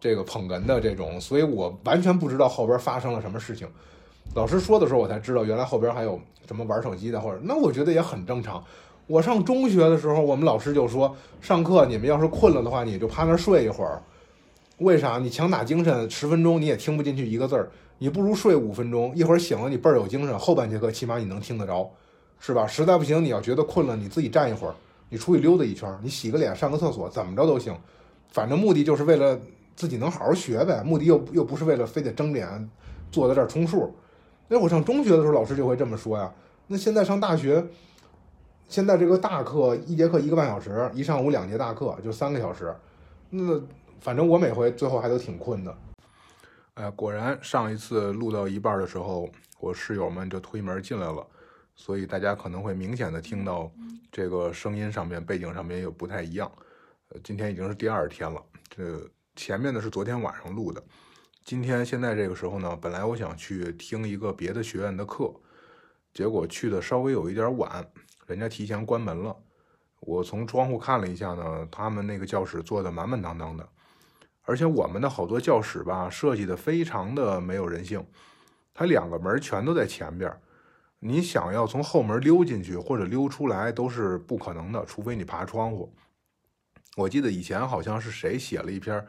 [0.00, 3.68] 这个捧哏的这种，所以我完全不知道后边发生了什么事情。
[4.34, 8.64] 老师说的时候，我才知道原来后边还有什么玩手机的，或者那我觉得也很正常。
[9.06, 14.00] 我上中学的时候，我们老师就说，上课你们要是困了的话，你就趴那儿睡一会儿。
[14.78, 15.18] 为啥？
[15.18, 21.90] 你强打精神十分钟你也听不进去一个字儿，你不如睡五分钟，一会儿醒了你倍儿有精神，后半节课起码你能听得着，
[22.38, 22.66] 是吧？
[22.66, 24.74] 实在不行，你要觉得困了，你自己站一会儿，
[25.08, 27.76] 你出去溜达一圈，你洗个脸上个厕所，怎么着都行。
[28.30, 29.38] 反正目的就是为了
[29.76, 32.70] 自己能好好学呗，目的又又不是为了非得争脸
[33.10, 33.94] 坐在这儿充数。
[34.48, 36.32] 那我上中学的时候，老师就会这么说呀。
[36.66, 37.64] 那现在上大学。
[38.68, 42.72] 现在这个大课一节课一个半小时，一上午两节大课就三个小时，
[43.28, 43.60] 那
[44.00, 45.76] 反正我每回最后还都挺困的。
[46.74, 49.28] 哎，果然上一次录到一半的时候，
[49.58, 51.26] 我室友们就推门进来了，
[51.74, 53.68] 所以大家可能会明显的听到
[54.12, 56.48] 这个声音上面背景上面有不太一样。
[57.24, 59.00] 今天已经是第二天了，这
[59.36, 60.82] 前面的是昨天晚上录的，
[61.44, 65.32] 今天现在这个时候呢，本来我想去听一个别的学院的课，
[66.12, 67.84] 结果去的稍微有一点晚。
[68.26, 69.36] 人家提前关门了，
[70.00, 73.68] 我从窗户看了一下呢，他们那个教室做的满满当当的，
[74.42, 78.06] 而且我们的好多教室吧，设计的非常的没有人性，
[78.72, 80.32] 它两个门全都在前边，
[80.98, 85.92] 你想要从后门溜进去或者溜出来都是不可能的，除非你爬窗户。
[87.00, 89.04] 我记得以前好像是谁写了一篇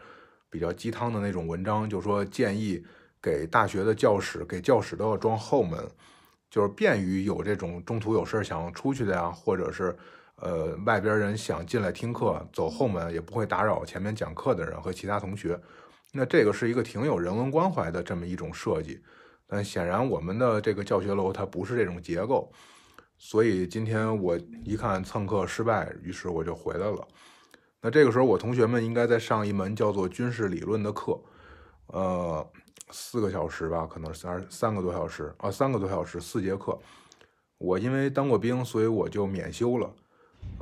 [0.50, 2.82] 比较鸡汤的那种文章，就说建议
[3.22, 5.80] 给大学的教室给教室都要装后门。
[6.50, 9.96] 就是便于有这种中途有事想出去的呀，或者是，
[10.36, 15.58] 呃，外边人想进来听课，走后门也不会打扰前面讲课的人和其他同学。
[16.12, 19.02] 那这个是一个挺有人文关怀的这么一种设计。
[19.48, 22.52] 但显然我们的这个教学楼它不是这种结构，
[23.18, 27.08] 所以今天我一看蹭课失败，于是我就回来了。
[27.82, 31.20] 那这个时候我同学们应该在上一门叫做军事理论的课，
[31.88, 32.48] 呃。
[32.94, 36.78] 四个小时吧，可能三三个多小时啊，三个多小时，四节课。
[37.58, 39.90] 我因为当过兵，所以我就免修了。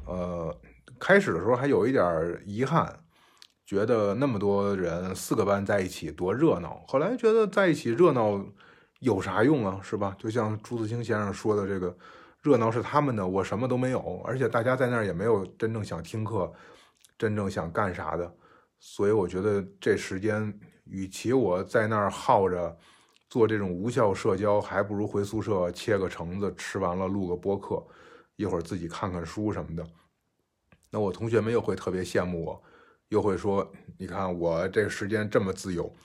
[0.05, 0.55] 呃，
[0.99, 2.99] 开始的时候还有一点遗憾，
[3.65, 6.83] 觉得那么多人四个班在一起多热闹。
[6.87, 8.39] 后来觉得在一起热闹
[8.99, 10.15] 有啥用啊，是吧？
[10.19, 11.97] 就像朱自清先生说的，这个
[12.43, 16.53] 热闹是他们的，我什么都没有，而且大家在那儿也没有真正想听课，
[17.19, 18.35] 真正想干啥的。
[18.79, 20.59] 所以我觉得这时间。
[20.91, 22.75] 与其我在那儿耗着
[23.29, 27.85] 做这种无效社交，还不如回宿舍切个橙子，吃完了录个播客，
[28.37, 29.87] 一会儿自己看看书什么的。
[30.89, 32.63] 那我同学们又会特别羡慕我，
[33.09, 35.95] 又会说：“你看我这个时间这么自由。”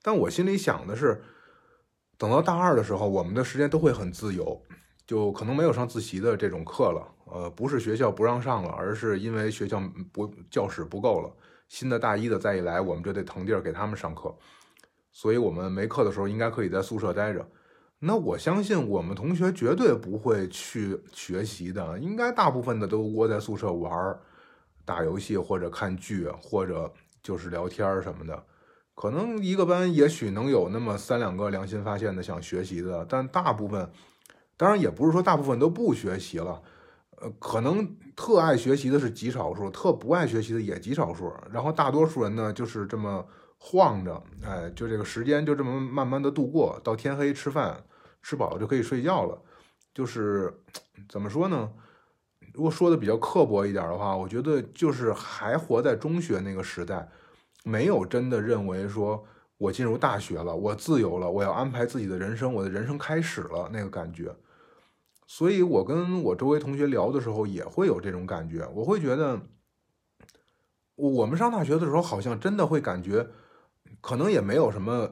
[0.00, 1.22] 但我心里想的是，
[2.16, 4.58] 等到大二的时候，我们的时间都会很自由，
[5.06, 7.06] 就可能没有上自习的这种课了。
[7.32, 11.30] 呃，不是学校不让上了，而是因为学校不教室不够了。
[11.68, 14.34] 新的大一的再一来，我们就得腾地儿给他们上课，
[15.12, 17.48] 所以我们没课的时候应该可以在宿舍待着。
[18.00, 24.18] 那我相信我们同学绝对不会去学习的，应该大部分的都窝在宿舍玩儿、
[24.84, 28.42] 打游戏或者看剧，或者就是聊天什么的。
[28.94, 33.88] 可能一个班也许能有那么三两个良心发现的想学习的，但大部分，
[34.56, 36.60] 当然也不是说大部分都不学习了。
[37.20, 41.32] 呃，可能特爱学习的是极少数，特不爱学习的也极少数。
[41.52, 43.24] 然后大多数人呢，就是这么
[43.58, 47.84] 晃着，哎，就这个时间就这么慢慢的度过，到天黑吃饭，
[48.22, 49.38] 吃饱就可以睡觉了。
[49.92, 50.52] 就是
[51.08, 51.70] 怎么说呢？
[52.54, 57.06] 如果说的比较刻薄一点的话，我觉得就是还活在中学那个时代，
[57.64, 59.22] 没有真的认为说
[59.58, 64.34] 我进入大学了，我自由了，我要安排自己的人生，我的人生开始了那个感觉。
[65.32, 68.68] 所以，我跟我周围同学聊的时候，也会有这种感觉。
[68.74, 69.40] 我会觉得，
[70.96, 73.24] 我们上大学的时候，好像真的会感觉，
[74.00, 75.08] 可能也没有什么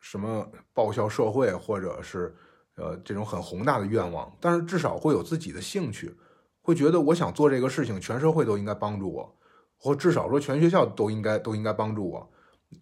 [0.00, 2.34] 什么报效社会，或者是
[2.74, 6.16] 呃这种很宏大的愿望，但是至少会有自己的兴趣，
[6.60, 9.38] 会觉得我想做这个事情，全社会都应该帮助我，
[9.76, 12.28] 或至少说全学校都应该都应该帮助我。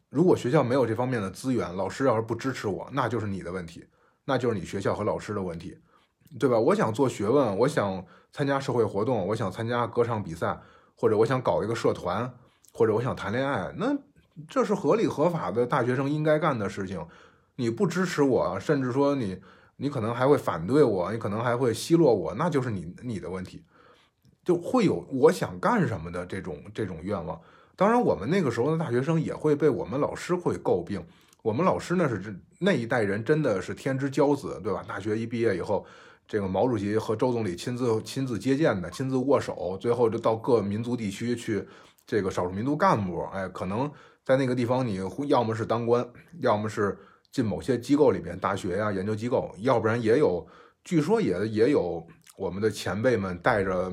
[0.09, 3.85] 如果学校没有这方面的资源，老师要是不支持我，那就是你的问题，
[4.25, 5.77] 那就是你学校和老师的问题。
[6.39, 6.59] 对吧？
[6.59, 10.61] 我想做学问，我想参加社会活动，我想参加歌唱比赛，
[10.95, 12.31] 或者我想搞一个社团，
[12.73, 13.97] 或者我想谈恋爱，那
[14.47, 17.07] 这是合理合法的大学生应该干的事情。
[17.57, 19.41] 你不支持我，甚至说你，
[19.77, 23.65] 你可能还会反对我，你可能还会奚落我，那就是你你的问题，
[24.45, 27.41] 就会有我想干什么的这种这种愿望。
[27.75, 31.03] 当然，我们那个时候的大学生也会被我们老师会诟病。
[31.43, 34.85] 我们老师那是那一代人真的是天之骄子，对吧？
[34.87, 35.87] 大学一毕业以后。
[36.29, 41.67] 这个毛主席和周总理亲自亲自接见的，亲自握手，最后就到各民族地区去，
[42.07, 43.91] 这个少数民族干部，哎，可能
[44.23, 46.07] 在那个地方，你要么是当官，
[46.41, 46.99] 要么是
[47.33, 50.47] 进某些机构里边，大学呀、研究机构，要不然也有，
[50.85, 52.07] 据说也也有
[52.37, 53.91] 我们的前辈们带着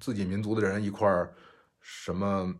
[0.00, 1.34] 自己民族的人一块儿，
[1.82, 2.54] 什么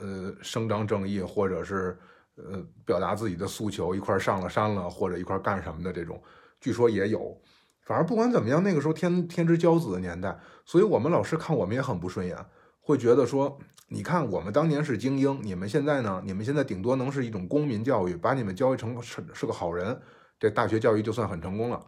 [0.00, 1.98] 呃伸张正义，或者是
[2.36, 6.18] 呃表达自己的诉求，一块儿上了山了，或者一块儿干什么的这种，
[6.58, 7.38] 据说也有。
[7.84, 12.36] 反正不管怎么样，那个时候天天之骄子的年代，所以我们老师看我们也很不顺眼，
[12.80, 13.58] 会觉得说。
[13.94, 16.22] 你看，我们当年是精英，你们现在呢？
[16.24, 20.00] 你们现在顶多能是一种公民教育，把你们教育成是是个好人，
[20.40, 21.78] 这大学教育就算很成功了。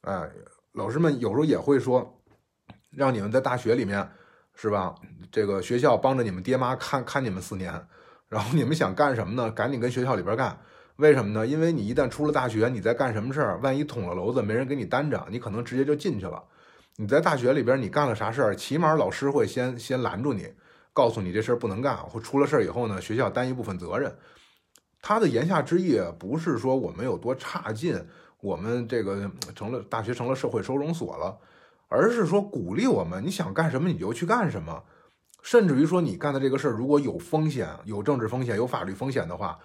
[0.00, 0.28] 哎，
[0.72, 2.20] 老师们有时候也会说，
[2.90, 4.10] 让你们在大学里面，
[4.56, 4.92] 是吧？
[5.30, 7.72] 这个学校帮着你们爹妈看看你们四年，
[8.28, 9.48] 然后你们想干什么呢？
[9.48, 10.58] 赶紧跟学校里边干。
[10.96, 11.46] 为什么呢？
[11.46, 16.42] 因为你一旦出了大学，你在干什么事儿，万一捅了娄子，没人给你担着，你可能直接就进去了。
[16.96, 20.48] 你在大学里边，你干了啥事儿，起码老师会先 先拦住你。
[20.94, 24.16] 告诉你这事儿不能干，或出了事儿以后呢，学校担一部分责任。
[25.02, 28.02] 他的言下之意不是说我们有多差劲，
[28.40, 31.36] 我们这个成了大学成了社会收容所了，
[31.88, 34.82] 而是说鼓励我们，你想干什么你就去干什么。
[35.42, 39.58] 甚至于说你干的这个事儿如果有风险、有政治风险、有法律风险的话，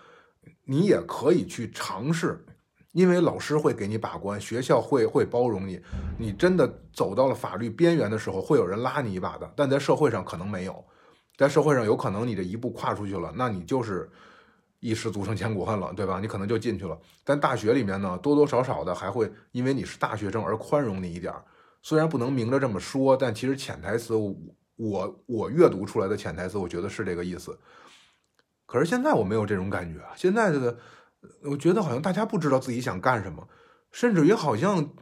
[0.71, 2.45] 你也可以去尝试，
[2.93, 5.81] 因为老师会给你把关，学校会会包容你。
[6.17, 10.81] 你真的走到了法律边缘的时候，会有人拉你一把的，但在社会上可能没有。
[11.35, 14.09] 在社会上，有可能你这一步跨出去了，那你就是
[14.79, 16.21] 一失足成千古恨了，对吧？
[16.21, 16.97] 你可能就进去了。
[17.25, 21.43] 但大学里面呢，多多少少的还会因为你是大学生而宽容你一点儿。
[21.81, 24.15] 虽然不能明着这么说，但其实潜台词，
[24.77, 27.59] 我我阅读出来的潜台词，我觉得是这个意思。
[28.71, 30.77] 可是现在我没有这种感觉啊，现在的
[31.43, 33.45] 我觉得好像大家不知道自己想干什么，
[33.91, 34.93] 甚至于好像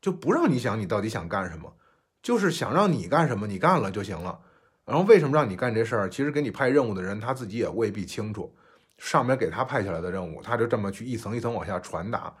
[0.00, 1.74] 就不让你想你到底想干什么，
[2.22, 4.40] 就是想让你干什么，你干了就行了。
[4.86, 6.08] 然后为什么让你干这事儿？
[6.08, 8.50] 其实给你派任务的人他自己也未必清楚，
[8.96, 12.34] 上面给他派下来的任务，他就这么去一层一层往下传达。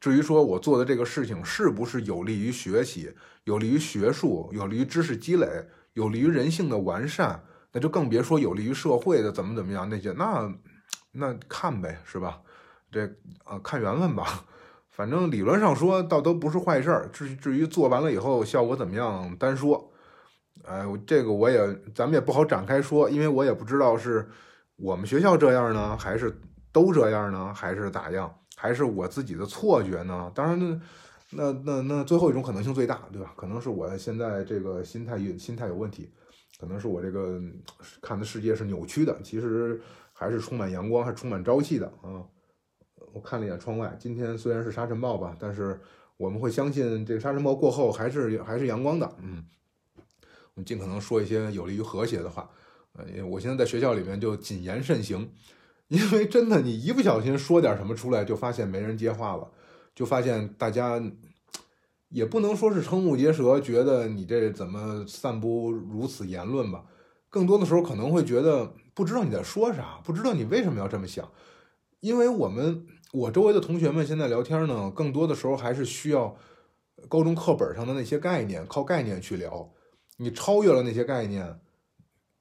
[0.00, 3.14] 至于说我做的这个事情是不是有利于学习、
[3.44, 5.46] 有利于学术、有利于知识积累、
[5.92, 7.42] 有利于人性的完善，
[7.74, 10.12] 那就更别说有利于社会的怎么怎么样那些。
[10.12, 10.50] 那
[11.12, 12.40] 那看呗，是吧？
[12.90, 13.04] 这
[13.44, 14.44] 啊看缘分吧。
[14.88, 17.08] 反正理论上说，倒都不是坏事儿。
[17.12, 19.90] 至至于做完了以后效果怎么样，单说。
[20.64, 21.58] 哎，这个我也，
[21.94, 24.26] 咱们也不好展开说，因为我也不知道是
[24.76, 26.40] 我们学校这样呢，还是
[26.72, 30.30] 都这样呢，还是咋样，还是我自己的错觉呢？
[30.34, 30.80] 当然那，
[31.30, 33.34] 那那那最后一种可能性最大，对吧？
[33.36, 36.10] 可能是我现在这个心态有心态有问题，
[36.64, 37.38] 可能是我这个
[38.00, 39.78] 看的世界是扭曲的，其实
[40.14, 42.24] 还是充满阳光，还充满朝气的啊！
[43.12, 45.78] 我看了一眼窗外，今天虽然是沙尘暴吧，但是
[46.16, 49.44] 我们会相信这个沙尘暴过后还是还是阳光的，嗯。
[50.54, 52.48] 我们尽可能说一些有利于和谐的话，
[52.94, 55.30] 呃，因为我现在在学校里面就谨言慎行，
[55.88, 59.50] 因为真的，你一不小心说点什么出来，就发现没人接话了，
[59.94, 61.02] 就发现大家
[62.14, 66.84] 也不能说是瞠目结舌，觉得你这怎么散布如此言论吧，
[67.28, 71.28] 更多的时候可能会觉得不知道你在说啥，不知道你为什么要这么想，
[71.98, 76.36] 因为我们我周围的同学们现在聊天呢，更多的时候还是需要
[77.08, 79.72] 高中课本上的那些概念，靠概念去聊。
[80.18, 81.58] 你超越了那些概念，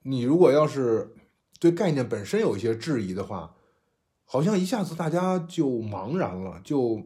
[0.04, 1.16] 你如果要是
[1.60, 3.56] 对概念本身有一些质疑的话，
[4.24, 7.02] 好像一下子大家就茫然了，就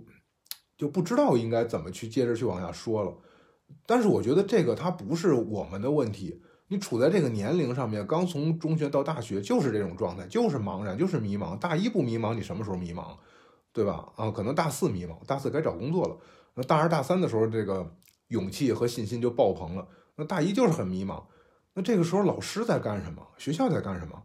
[0.78, 3.14] 就不知道应该怎么去接着去往下说了。
[3.86, 11.58] 但是我觉得这个它不是我们的问题，你处在这个年龄上面，刚从中学到大学就是这种状态，就是茫然，就是迷茫。
[11.58, 13.18] 大一不迷茫，你什么时候迷茫，
[13.74, 14.08] 对吧？
[14.16, 16.18] 啊，可能大四迷茫，大四该找工作了。
[16.54, 17.96] 那大二大三的时候，这个
[18.30, 19.88] 勇气和信心就爆棚了。
[20.16, 21.24] 那大一就是很迷茫，
[21.74, 23.26] 那这个时候老师在干什么？
[23.38, 24.24] 学校在干什么？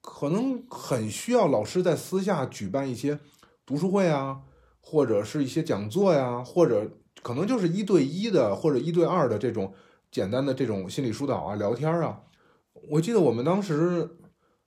[0.00, 3.18] 可能很需要老师在私下举办一些
[3.66, 4.42] 读书会啊，
[4.84, 6.88] 或者是一些讲座呀，或者
[7.22, 9.72] 可能就是一对一的或者一对二的这种
[10.10, 12.20] 简单的这种心理疏导啊、聊天啊。
[12.90, 14.08] 我记得我们当时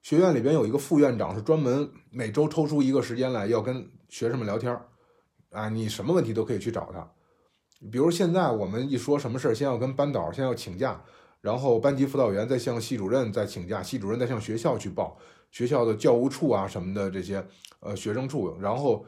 [0.01, 4.75] 学院里边有一个副院长，是专门每周抽出一个时间来要跟学生们聊天
[5.51, 7.07] 啊，你什么问题都可以去找他。
[7.91, 10.99] 比如现在我们一说什么事儿，先要跟班导先要请假，
[11.41, 15.15] 然后班级辅导员再向系主任再请假，系主任再向学校去报，
[15.51, 17.45] 学校的教务处啊什么的这些
[17.81, 19.05] 呃学生处，然后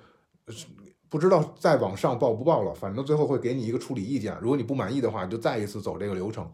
[1.09, 4.37] 不知道再往上报不报了，反正最后会给你一个处理意见。
[4.41, 6.51] 如果你不满意的话，就再一次走这个流程。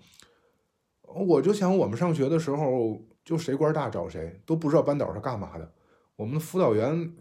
[1.02, 5.72] 我就想我们上学的时候，就谁官大找谁，都不知道班导是干嘛的。
[6.16, 7.14] 我们的辅导员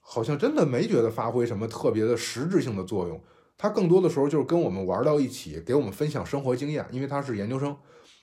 [0.00, 3.20] 好像真的没觉得发挥什么特别的实质性的作用。
[3.56, 6.86] 他更多的时候就是跟我们玩到一起，给我们分享生活经验。
[6.90, 7.76] 因为他是研究生，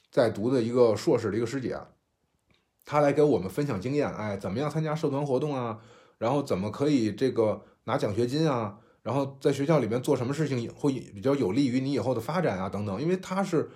[0.09, 1.77] 在读的一个硕士的一个师姐，
[2.85, 4.09] 他来给我们分享经验。
[4.09, 5.79] 哎，怎么样参加社团活动啊？
[6.17, 13.01] 然后怎么可以这个拿奖学金啊，然后在学校里面做什么事情会比较有利于你以后的发展啊等等。
[13.01, 13.69] 因为他是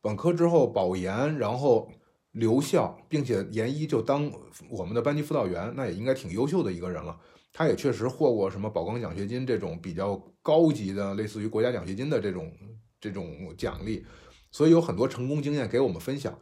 [0.00, 1.90] 本科之后保研，然后
[2.32, 4.30] 留校，并且研一就当
[4.68, 7.18] 我们的班级辅导员，那也应该挺优秀的一个人了。
[7.52, 12.52] 他也确实获过什么宝钢奖学金这种比较高级的，类似于国家奖学金的这种
[13.00, 14.04] 这种奖励，
[14.50, 16.36] 所以有很多成功经验给我们分享。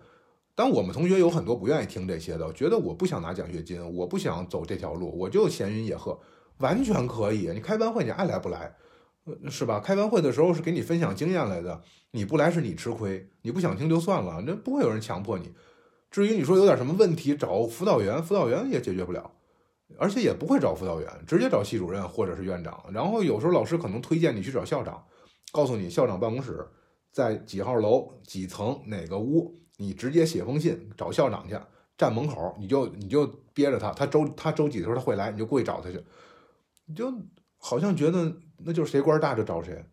[0.54, 6.18] 但我们同学有很多不愿意听这些的，觉得我不想拿奖学金，我不想走这条路，我就闲云野鹤，
[6.58, 7.50] 完全可以。
[7.52, 8.74] 你开班会，你爱来不来，
[9.50, 9.80] 是吧？
[9.80, 15.52] 开完会的时候是给你分享经验来的，你不来是你吃亏，你不想听就算了，那不会有人强迫你。
[16.10, 19.30] 至于你说有点什么问题，找辅导员，辅导员也解决不了，
[19.98, 22.84] 而且也不会找辅导员，直接找系主任或者是院长。
[22.92, 25.02] 然后有时候老师可能推荐你去找校长，
[25.52, 26.66] 告诉你校长办公室
[27.10, 29.54] 在几号楼几层哪个屋。
[29.78, 31.58] 你直接写封信找校长去，
[31.96, 36.00] 站门口你就你就憋着他，他周他周几的时候他会来，你就过去找他去，
[36.86, 37.12] 你就
[37.58, 39.84] 好像觉得那就是谁官大就找谁，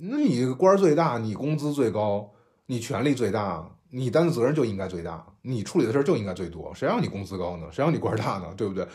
[0.00, 2.32] 那你官最大，你工资最高，
[2.66, 7.66] 你权力最大，你担的责任就应该最大，你处理的事就应该最多，谁让你工资高呢？
[7.70, 8.52] 谁让你官大呢？
[8.56, 8.86] 对不对？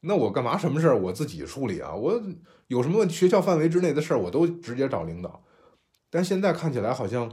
[0.00, 1.94] 那我干嘛什么事儿我自己处理啊？
[1.94, 2.20] 我
[2.68, 5.42] 有什么问题，学校范围之内的事儿我都直接找领导，
[6.10, 7.30] 但现在看起来好像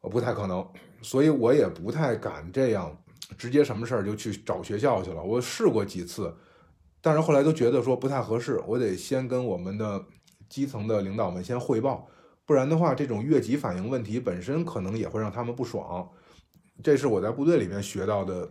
[0.00, 0.66] 不太可能。
[1.02, 2.96] 所以我也不太敢这样，
[3.36, 5.22] 直接什么事儿就去找学校去了。
[5.22, 6.34] 我试过几次，
[7.04, 10.02] 但是后来都觉得说不太合适，我得先跟我们的
[10.48, 12.08] 基层的领导们先汇报，
[12.46, 16.08] 不然的话，这种越级反映问题本身可能也会让他们不爽。
[16.82, 18.50] 这是我在部队里面学到的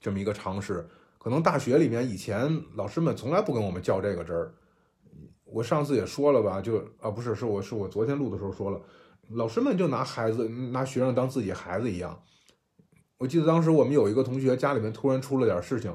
[0.00, 0.88] 这么一个常识。
[1.18, 4.54] 可能大学里面以前老师们从来不跟我们较这个真儿。
[5.44, 8.80] 我上次也说了吧，就啊不是，是我是我昨天录的时候说了。
[9.30, 12.22] 老师们就拿孩子、拿学生当自己孩子一样。
[13.18, 15.92] 我记得当时我们有一个同学家里面突然出了点事情，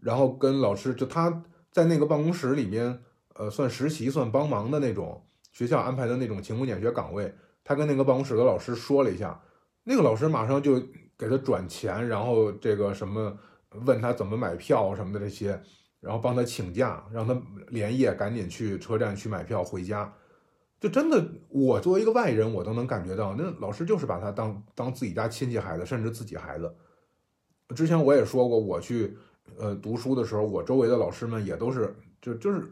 [0.00, 3.00] 然后跟老师就他在那个办公室里面，
[3.34, 7.34] 呃，算实习、算帮忙的那种学校安排的那种勤工俭学岗位。
[7.64, 9.38] 他跟那个办公室的老师说了一下，
[9.84, 10.80] 那个老师马上就
[11.18, 13.36] 给他转钱，然后这个什么
[13.84, 15.60] 问他怎么买票什么的这些，
[16.00, 17.38] 然后帮他请假，让他
[17.68, 20.10] 连夜赶紧去车站去买票回家。
[20.80, 26.72] 就真的，我作为一个外人，我都能感觉到，那老师就是把他当当自己家亲戚孩子，甚至自己孩子。
[27.74, 29.18] 之前我也说过，我去
[29.56, 32.70] 呃读书的时候，我周围的老师们也都是，就就是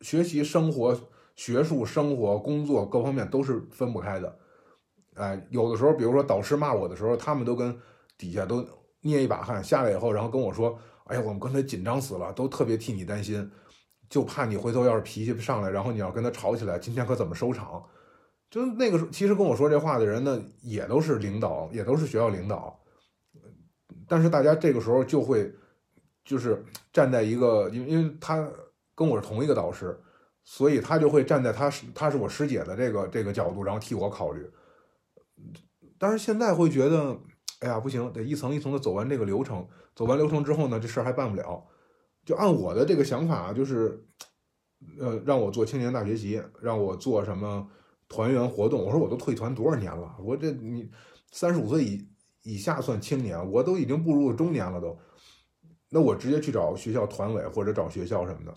[0.00, 0.98] 学习、生活、
[1.34, 4.38] 学术、生活、工作各方面都是分不开的。
[5.14, 7.74] 哎，有的时候，比如说导师骂我的时候，他们都跟
[8.18, 8.66] 底下都
[9.00, 13.50] 捏一把汗，下来以后，然后跟我说：“哎呀，我们刚才紧张死了，都特别替你担心。”
[14.08, 17.82] 就怕你回头要是脾气上来，然后你要跟他吵起来，今天可怎么收场？
[18.48, 22.78] 就那个时候，其实跟我说这话的人呢，也都是领导，也都是学校领导。
[24.06, 25.52] 但是大家这个时候就会，
[26.26, 26.62] 就是
[26.92, 28.46] 站在一个，因为因为他
[28.96, 29.96] 跟我是同一个导师，
[30.42, 34.50] 所以他就会站在他是他是我师姐的这个这个角度，然后替我考虑。
[35.96, 37.16] 但是现在会觉得，
[37.60, 41.64] 哎呀，不行，得一层一层的走完这个流程，走完流程之后呢，这事儿还办不了。
[42.24, 44.04] 就按我的这个想法，就是，
[44.98, 47.66] 呃，让我做青年大学习，让我做什么
[48.08, 48.84] 团员活动。
[48.84, 50.90] 我说我都退团多少年了，我这你
[51.30, 52.08] 三十五岁以
[52.42, 54.98] 以下算青年，我都已经步入中年了都。
[55.90, 58.54] 那我直接去找学校团委或者找学校什么的。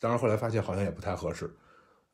[0.00, 1.50] 当然后来发现好像也不太合适，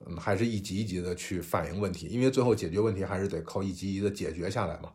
[0.07, 4.93] 嗯，还是一级一级的去反映问题，因为最后解决问题还是得靠一级一级的解决下来嘛。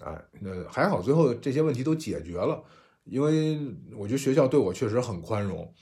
[0.00, 2.62] 哎，那还好，最后这些问题都解决了。
[3.04, 3.58] 因为
[3.96, 5.74] 我觉得学校对我确实很宽容，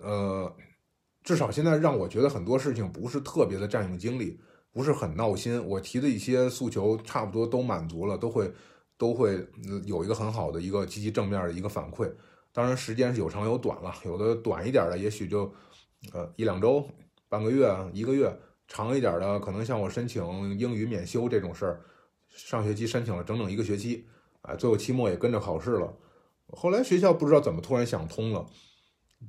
[0.00, 0.52] 呃，
[1.22, 4.40] 至少现在让我觉得很多事情不是特别的占用精力，
[4.72, 5.64] 不是很闹心。
[5.64, 8.52] 我提的一些诉求差不多都满足了，都会
[8.98, 9.46] 都会
[9.86, 12.12] 有一个很好的一个积极正面的一个反馈。
[12.52, 15.50] 当然时间是有长有短了，有的短一点的也许就
[16.12, 16.86] 呃一两周、
[17.28, 18.36] 半个月、一个月，
[18.66, 20.22] 长一点的可能像我申请
[20.58, 21.80] 英语免修这种事儿，
[22.28, 24.06] 上学期申请了整整一个学期，
[24.40, 25.94] 啊，最后期末也跟着考试了。
[26.48, 28.44] 后来学校不知道怎么突然想通了，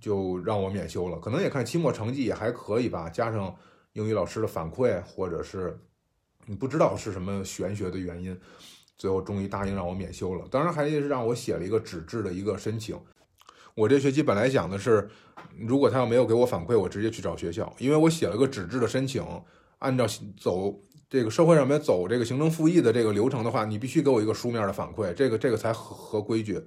[0.02, 1.20] 就让我免修了。
[1.20, 3.56] 可能也看期末成绩也还可以吧，加上
[3.94, 5.80] 英语老师的反馈，或者是
[6.46, 8.40] 你不知道是什么玄学的原因，
[9.00, 10.46] 最后终于答应让我免修了。
[10.52, 12.96] 当然还是让我写了一个纸质的一个申请。
[13.74, 15.10] 我这学期本来想的是，
[15.58, 19.26] 如果他要没有给我反馈，我直接去找学校，因为我写了个纸质的申请，
[19.80, 20.06] 按照
[20.40, 20.80] 走
[21.10, 26.62] 这个社会上面走这个行政复议的这个流程的话，你必须给我一个书面的反馈，这个这个才合合规矩。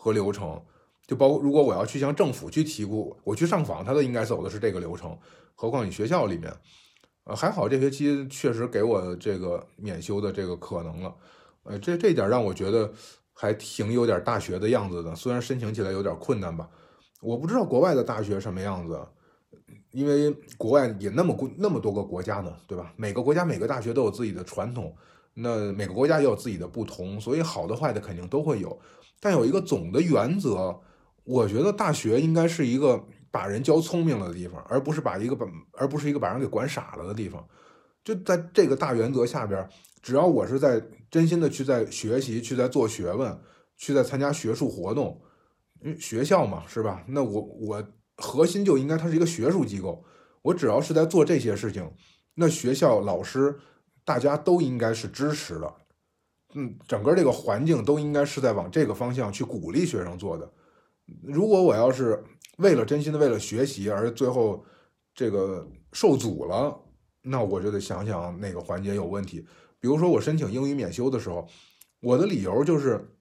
[0.00, 0.62] 和流程，
[1.08, 5.18] 就包括如果我要去向政府去提过，我去上访，他都应该走的是这个流程。
[5.56, 6.54] 何况你学校里面，
[7.24, 11.12] 呃，还好这学期确实给我这个免修的这个可能了，
[11.68, 12.90] 呃，这这点让我觉得
[13.32, 15.14] 还挺有点大学的样子的。
[15.14, 16.68] 虽然申请起来有点困难吧，
[17.20, 19.00] 我不知道国外的大学什么样子，
[19.92, 22.92] 因为国外也那么国那么多个国家呢，对吧？
[22.96, 24.94] 每个国家每个大学都有自己的传统，
[25.34, 28.78] 那每个国家也有自己的不同，所以好的坏的肯定都会有。
[29.20, 30.80] 但有一个总的原则，
[31.24, 37.46] 我觉得大学应该是一个把人教聪明了的地方，而不是把一个把而不是一个把人给管傻了的地方。
[38.04, 39.68] 就在这个大原则下边，
[40.02, 43.38] 只要我是在真心的去在学习，去在做学问，
[43.76, 45.20] 去在参加学术活动。
[45.80, 47.04] 因为学校嘛，是吧？
[47.08, 50.04] 那我我核心就应该它是一个学术机构。
[50.42, 51.88] 我只要是在做这些事情，
[52.34, 53.56] 那学校老师
[54.04, 55.74] 大家都应该是支持的。
[56.54, 60.50] 嗯，整个这个环境都应该是在往这个方向去鼓励学生做的。
[61.22, 62.24] 如果我要是
[62.56, 64.64] 为了真心的为了学习而最后
[65.14, 66.76] 这个受阻了，
[67.22, 69.46] 那我就得想想哪个环节有问题。
[69.80, 71.46] 比如说我申请英语免修的时候，
[72.00, 73.14] 我的理由就是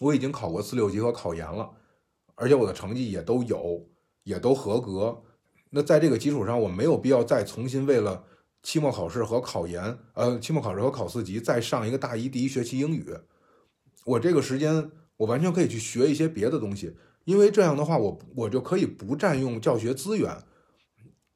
[0.00, 1.70] 我已经考过四六级和考研了。
[2.38, 3.88] 而且我的成绩也都有，
[4.24, 5.22] 也都合格。
[5.70, 8.24] 那在这个基础上，我没有必要再重新为了
[8.62, 13.06] 期末考试和考研，呃，期末考试和考四级再上一个大一第一学期英语。
[14.04, 16.94] 我这个时间，我完全可以去学一些别的东西，
[17.24, 20.36] 因为这样的话，我我就可以不占用教学资源。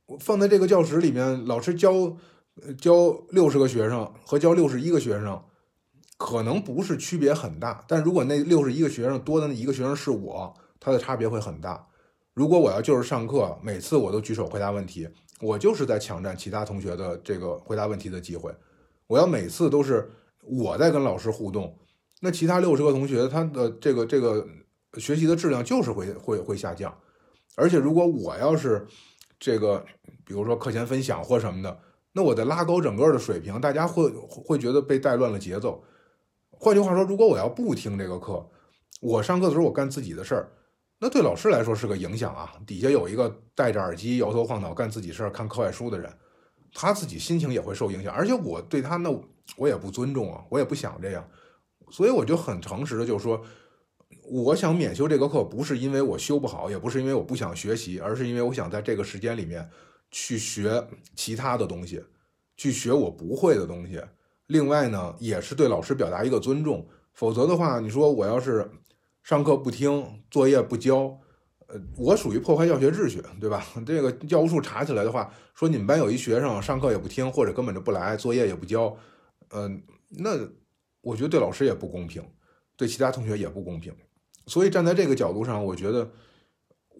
[0.04, 2.14] 我放在这个教室里面，老师教
[2.78, 5.42] 教六十个学生和教六十一个学生，
[6.16, 7.84] 可能不是区别很大。
[7.88, 10.54] 但如果那六十一个学生多的那一个学生是我。
[10.82, 11.86] 他的差别会很大。
[12.32, 15.06] 如果我要就是上课，每次我都举手回答问题，
[15.42, 18.50] 我就是在抢占其他同学的这个回答问题的机会。
[19.06, 21.78] 我要每次都是我在跟老师互动，
[22.22, 24.48] 那其他六十个同学他的这个这个
[24.94, 26.98] 学习的质量就是会会会下降。
[27.56, 28.86] 而且如果我要是
[29.38, 29.84] 这个，
[30.24, 31.78] 比如说课前分享或什么的，
[32.12, 35.82] 那我在拉高整个的水平，大家会会觉得被带乱了节奏。
[36.50, 38.46] 换句话说，如果我要不听这个课，
[39.00, 40.52] 我上课的时候我干自己的事儿。
[40.98, 42.52] 那对老师来说是个影响啊！
[42.66, 46.12] 底下有一个戴着耳机摇头晃脑干自己事儿、看课外书的人，
[46.74, 48.12] 他自己心情也会受影响。
[48.12, 49.10] 而且我对他那
[49.56, 51.26] 我也不尊重啊，我也不想这样，
[51.90, 53.42] 所以我就很诚实的就说，
[54.30, 59.66] 我想免修这个课，不是因为我修不好，也不是因为我不想学习，而是因为我想在这个时间里面
[60.10, 62.02] 去学其他的东西，
[62.56, 64.02] 去学我不会的东西。
[64.46, 66.88] 另外呢，也是对老师表达一个尊重。
[67.12, 68.70] 否则的话，你说我要是。
[69.22, 71.16] 上课不听，作业不交，
[71.66, 73.62] 呃，我属于破坏教学秩序，对吧？
[73.84, 78.96] 这个教务处查起来的话，说你们班有一学生上课也不听，或者根本就不来，作业也不交，
[79.50, 80.30] 嗯，那
[81.02, 82.24] 我觉得对老师也不公平，
[82.76, 83.94] 对其他同学也不公平。
[84.46, 86.10] 所以站在这个角度上，我觉得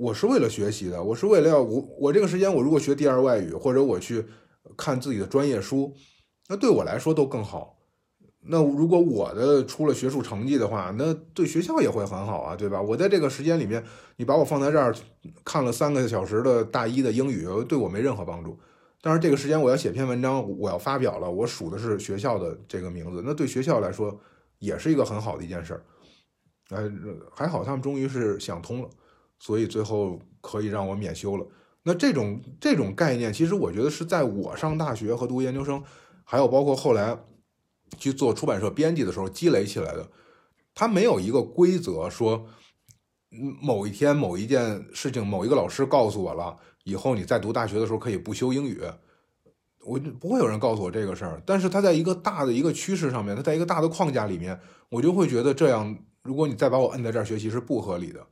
[0.01, 4.25] 我是为了学习的，我是为了要我我这个时间，我如果学第二外语，或者我去
[4.75, 5.95] 看自己的专业书，
[6.49, 7.77] 那对我来说都更好。
[8.43, 12.81] 那如果我的出了学术成绩的话，那对学校也会很好啊，对吧？
[12.81, 13.85] 我在这个时间里面，
[14.17, 14.97] 你把我放在这儿
[15.45, 18.59] 看了三个小时的大一的英语，对我没任何帮助。
[19.03, 24.19] 但是这个时间我要写篇文章，我要发表了，我数的是学校的这个名字，那对学校来说
[24.61, 25.85] 也是一个很好的一件事儿。
[26.71, 26.91] 哎，
[27.35, 28.89] 还好他们终于是想通了，
[29.41, 31.45] 所以最后可以让我免修了。
[31.83, 35.83] 那这种这种概念，其实我觉得是在我上大学和读研究生，
[36.23, 37.19] 还有包括后来。
[37.99, 40.09] 去做出版社编辑的时候积累起来的，
[40.77, 42.47] 他没有一个规则说，
[43.61, 48.81] 某一天某一件事情某一个老师告诉我了，以后你在读大学的时候可以不修英语，
[49.85, 51.43] 我不会有人告诉我这个事儿。
[51.45, 54.57] 但是他在一个大的一个趋势上面，他在一个大的框架里面，
[54.89, 58.25] 我就会觉得这样，如果你再把我摁在这儿学习是不合理的。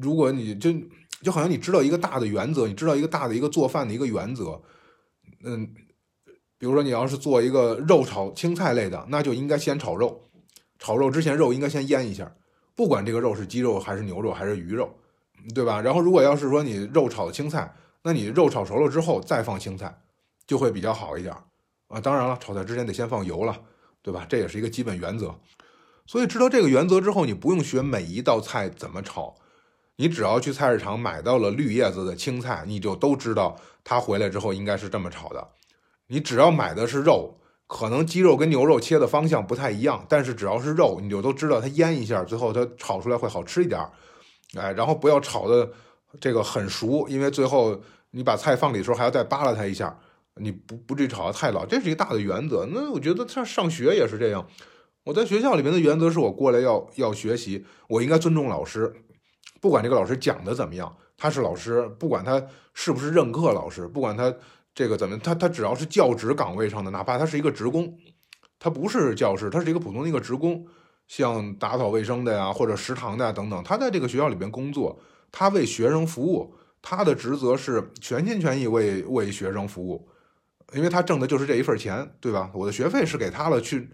[0.00, 0.72] 如果你就
[1.22, 4.60] 就好像你知道一个大的原则，你知道一个大的一个做饭的一个原则，
[5.44, 5.74] 嗯。
[6.58, 10.20] 比如说，你要是做一个肉炒青菜类的，那就应该先炒肉。
[10.78, 12.32] 炒肉之前，肉应该先腌一下，
[12.76, 14.88] 不管这个肉是鸡肉还是牛肉还是鱼肉，
[15.56, 15.80] 对吧？
[15.80, 17.74] 然后，如果要是说你肉炒的青菜，
[18.04, 19.92] 那你肉炒熟了之后再放青菜，
[20.46, 21.34] 就会比较好一点
[21.88, 22.00] 啊。
[22.00, 23.60] 当然了，炒菜之前得先放油了，
[24.00, 24.24] 对吧？
[24.28, 25.34] 这也是一个基本原则。
[26.06, 29.34] 所以，知道这个原则之后，你不用学每一道菜怎么炒，
[30.02, 35.48] 你只要去菜市场买到了绿叶子的青菜，你就都知道它回来之后应该是这么炒的。
[36.08, 37.38] 你只要买的是肉，
[37.68, 43.80] 可能鸡肉跟牛肉切的方向不太一样，但是只要是肉，你就都知道它腌一下，最后它炒出来会好吃一点。
[44.58, 45.70] 哎，然后不要炒的
[46.20, 47.80] 这个很熟，因为最后
[48.10, 49.96] 你把菜放里的时候还要再扒拉它一下，
[50.34, 52.66] 你不不至于炒的太老，这是一个大的原则。
[52.72, 54.44] 那我觉得上上学也是这样，
[55.04, 58.92] 我在学校里面的原则是我过来要要学习，我应该尊重老师，
[59.62, 64.30] 不管这个老师讲的怎么样，他是老师，不管他是不是任课老师，不管他。
[64.74, 65.18] 这个怎么？
[65.18, 67.94] 他他只要是教职岗位上的，哪怕他是一个职工，
[68.58, 70.66] 他不是教师，他是一个普通的一个职工，
[71.06, 74.98] 像打扫卫生的呀，或者食堂的呀等等，他在这个学校里边工作，
[75.30, 80.08] 他为学生服务，他的职责是全心全意为为学生服务，
[80.72, 82.50] 因为他挣的就是这一份钱，对吧？
[82.54, 83.90] 我的学费是给他了，去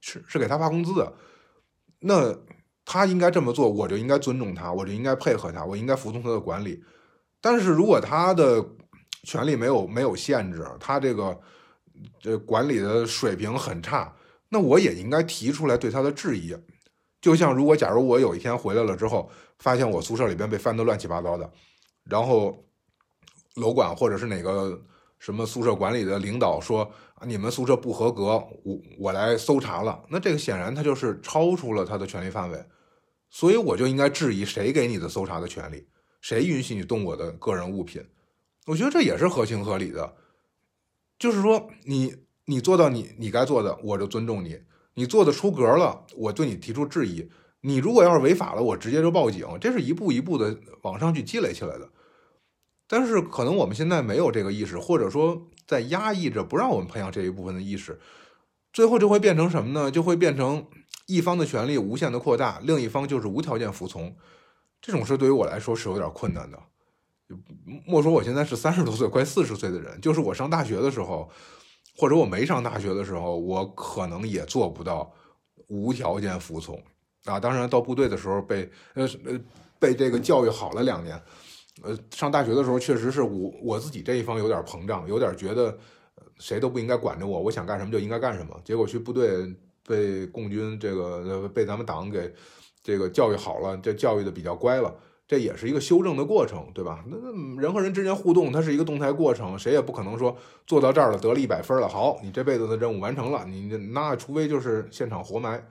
[0.00, 1.12] 是是给他发工资的，
[1.98, 2.32] 那
[2.92, 6.82] 他应该这么做，我就应该尊重他，我就应该配合他，我应该服从他的管理。
[7.40, 8.64] 但是如果他的
[9.22, 11.40] 权利没有没有限制，他这个
[12.20, 14.12] 这管理的水平很差，
[14.48, 16.52] 那我也应该提出来对他的质疑。
[17.20, 19.30] 就像如果假如我有一天回来了之后，
[19.60, 21.48] 发现我宿舍里边被翻得乱七八糟的，
[22.02, 22.64] 然后
[23.54, 24.76] 楼管或者是哪个
[25.20, 26.90] 什么宿舍管理的领导说
[27.24, 28.22] 你们宿舍不合格，
[28.64, 32.64] 我我来搜查了，那这个显然他就是超出了他的权利范围，
[33.30, 35.86] 所以我就应该质疑谁给你的搜查的权利，
[36.20, 38.04] 谁允许你动我的个人物品？
[38.66, 40.16] 我觉得这也是合情合理的，
[41.18, 44.60] 就是说你你做到你你该做的，我就尊重你。
[44.94, 47.30] 你做的出格了，我对你提出质疑。
[47.62, 49.46] 你如果要是违法了，我直接就报警。
[49.60, 51.88] 这是一步一步的往上去积累起来的。
[52.88, 58.00] 但是可能我们现在没有这个意识，或者说在压抑着，不让我们培养这一部分的意识。
[58.72, 59.90] 最后就会变成什么呢？
[59.90, 60.66] 就会变成
[61.14, 64.14] 一方的权利无限的扩大，另一方就是无条件服从。
[64.80, 66.58] 这种事对于我来说是有点困难的。
[67.86, 71.30] 莫说我现在是三十多岁，快四十岁的人，就是我上大学的时候。
[71.96, 75.12] 或者我没上大学的时候，我可能也做不到
[75.66, 76.82] 无条件服从
[77.24, 77.38] 啊。
[77.38, 79.38] 当然，到部队的时候被呃呃
[79.78, 81.20] 被这个教育好了两年，
[81.82, 85.76] 呃，上大学的时候确实是我我自己这一方有点膨胀，有点觉得
[86.38, 88.58] 谁都不应该管着我，我想干什么就应该干什么。
[88.64, 89.54] 结果去部队
[89.90, 92.32] 被共军这个被咱们党给
[92.82, 94.94] 这个教育好了，这教育的比较乖了。
[95.26, 97.04] 这也是一个修正的过程，对吧？
[97.06, 97.16] 那
[97.60, 100.36] 人和人之间互动，它是一个动态过程，谁也不可能说
[100.66, 105.64] 做到这儿了得了一百分了，好，你这辈子的任务完成了，你那除非就是现场活埋，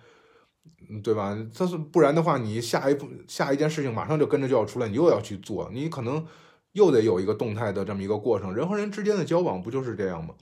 [1.03, 1.38] 对吧？
[1.53, 6.26] 他是不然的话，你下一步下一件事情马上就跟着就要出来，你又要去做，你可能
[6.72, 8.55] 又得有一个动态的这么一个过程。
[8.55, 10.34] 人和人之间的交往不就是这样吗？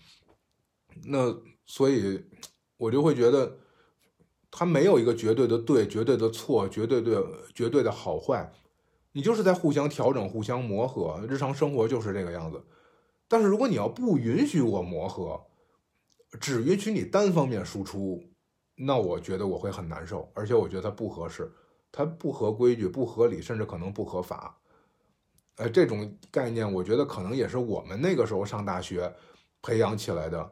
[1.05, 2.23] 那所以，
[2.77, 3.57] 我就会觉得，
[4.57, 8.51] 他没有一个绝对的对、绝对的错、绝对的绝对的好坏。
[9.11, 12.59] 你就是在互相调整、互相磨合，日常生活就是这个样子。
[13.27, 15.39] 但是如果你要不允许我磨合，
[16.39, 18.23] 只允许你单方面输出，
[18.73, 21.51] 那我觉得我会很难受，而且我觉得它不合适，
[21.91, 24.57] 它不合规矩、不合理，甚至可能不合法。
[25.57, 29.13] 呃，这种概念，我觉得可能也是我们那个时候上大学
[29.61, 30.51] 培养起来的。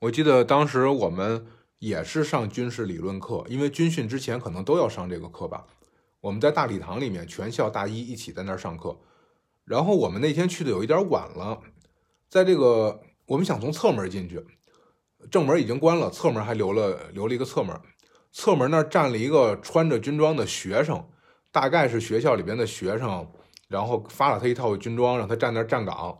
[0.00, 1.46] 我记得当时我们
[1.82, 5.66] 也是上军事理论课，因为军训之前可能都要上这个课吧。
[6.20, 8.96] 我们在大礼堂里面，全校大一一起在那儿上课。
[9.64, 11.58] 然后我们那天去的有一点晚了，
[12.28, 14.46] 在这个我们想从侧门进去，
[15.28, 17.76] 正门已经关了，侧门还留了留了一个侧门。
[18.30, 21.04] 侧门那儿站了一个穿着军装的学生，
[21.50, 23.28] 大概是学校里边的学生，
[23.66, 26.16] 然后发了他一套军装，让他站那儿站岗，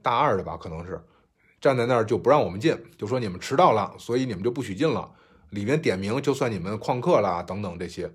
[0.00, 0.98] 大二的吧，可能是
[1.64, 5.10] 站在那儿就不让我们进，就说你们迟到了，所以你们就不许进了。
[5.48, 8.12] 里面点名，就算你们旷课啦，等等这些。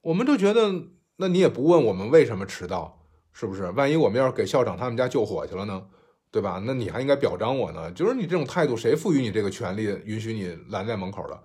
[0.00, 0.72] 我们就觉得，
[1.16, 3.68] 那你也不问我们为什么迟到，是不是？
[3.70, 5.84] 万一我们要是给校长他们家救火去了呢，
[6.30, 6.62] 对吧？
[6.64, 7.90] 那你还应该表彰我呢。
[7.90, 11.36] 就是你这种态度，谁赋予你这个权利，允许你拦在门口的？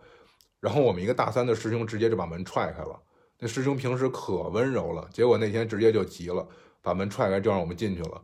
[0.60, 3.02] 然后我们一个大三的师兄直接就把门踹开了。
[3.40, 6.48] 那师兄平时可温柔了，结果那天直接就急了，
[6.84, 8.22] 把门踹开就让我们进去了。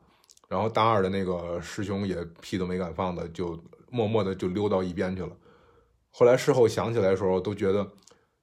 [0.49, 3.57] 然后大二的那个师兄也屁都没敢放的，就
[3.89, 5.29] 默默的就溜到一边去了。
[6.09, 7.87] 后来事后想起来的时候，都觉得。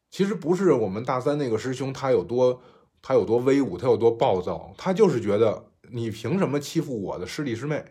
[0.09, 2.63] 其实不是我们大三那个师兄，他有多
[3.03, 7.85] 他有多威武，他有多暴躁，他就是觉得你凭什么欺负我的师弟师妹？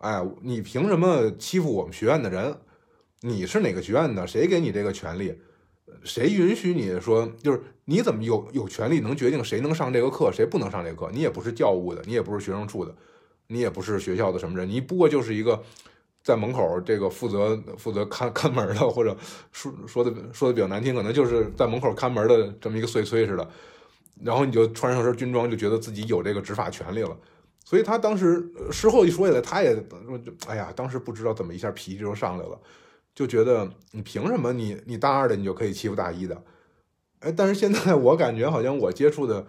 [0.00, 2.58] 哎，你凭什么欺负我们学院的人？
[3.20, 4.26] 你是哪个学院的？
[4.26, 5.40] 谁给你这个权利？
[6.04, 7.26] 谁允许你说？
[7.42, 11.10] 就是你怎么有有权利能决定谁能上这个课，谁不能上这个课？
[11.12, 12.94] 你也不是教务的，你也不是学生处的，
[13.48, 15.62] 你也不是学校的什么人，你不过就是一个。
[16.20, 19.16] 在门口，这个负责负责看 看门的，或者
[19.50, 23.48] 说说的说的比较难听，可能就是在门口看门的这么一个碎催似的。
[24.22, 27.16] 然后你就穿上身军装，就觉得自己有这个执法权利了。
[27.64, 32.60] 所以他当时事后一说起来，他也说哎呀，当时不知道怎么一下脾气就上来了，
[33.14, 36.42] 就觉得你凭什么你你大二的你就可以欺负大一的？
[37.20, 39.46] 哎，但是现在我感觉好像我接触的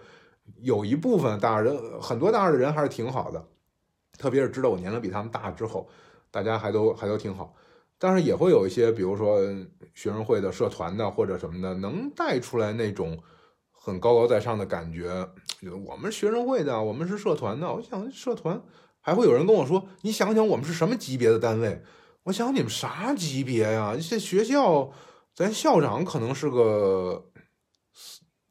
[0.62, 3.44] 有一部分大二人，很多大二的人还是挺好的，
[4.20, 5.88] 特别是知道我年龄比他们大之后。
[6.32, 7.52] 大家还都还都挺好，
[7.98, 9.40] 但是也会有一些，比如说
[9.94, 13.18] 学生会的、社团的或者什么的，能带出来那种
[13.72, 15.28] 很高高在上的感觉。
[15.84, 17.66] 我们学生会的，我们是社团的。
[17.74, 18.62] 我想社团
[19.00, 21.82] 还会有人跟我说：“你想想，我们是什么级别的单位？”
[22.22, 23.96] 我想你们啥级别呀？
[24.00, 24.92] 这学校
[25.34, 27.28] 咱校长可能是个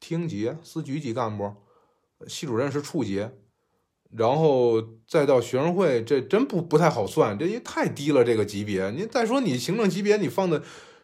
[0.01, 1.53] 厅级、司局级干部，
[2.27, 3.25] 系主任是处级，
[4.15, 8.89] 然后再到学生会，这真不不太好算，这也太低了这个级别。
[8.91, 10.59] 你再说你行政级别，你放在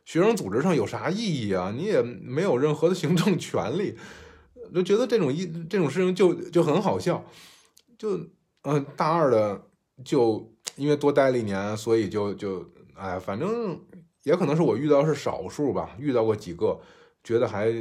[0.05, 1.71] 学生组织上有啥意义啊？
[1.75, 3.95] 你也没有任何的行政权利，
[4.73, 7.23] 就觉得这种一这种事情就就很好笑。
[7.97, 8.19] 就
[8.63, 9.61] 嗯，大二的
[10.03, 13.79] 就因为多待了一年，所以就就哎，反正
[14.23, 16.79] 也可能是我遇到是少数吧，遇到过几个
[17.23, 17.71] 觉得还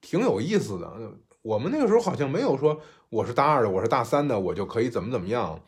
[0.00, 1.18] 挺有意思的。
[1.42, 2.80] 我们那个时候好像没有说
[3.10, 5.60] 我是大二的，我是大三的，我就可以怎么怎么样。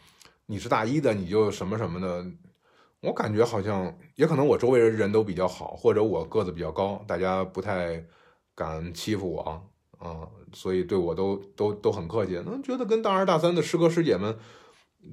[0.47, 2.25] 你是大一的，你就什么什么的。
[3.01, 8.03] 我感觉好像也可能我周围人人都比较好，或者我个子比较高，大家不太
[8.55, 9.61] 敢欺负我啊，
[10.03, 12.41] 嗯所以对我都都都很客气。
[12.47, 14.37] 那觉得跟大二大三的师哥师姐们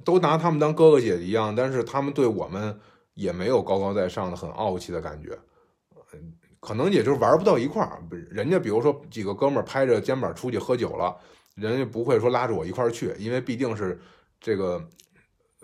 [0.04, 2.78] 都拿他们当哥哥姐姐一样，但是他们对我们
[3.14, 5.36] 也没有高高在上的很傲气的感觉。
[6.14, 8.00] 嗯可能也就是玩不到一块儿，
[8.30, 11.12] 人家比如说几个哥们儿拍着肩膀出去喝酒了，
[11.56, 14.00] 人家不会说拉着我一块儿去，因为毕竟是
[14.40, 14.80] 这个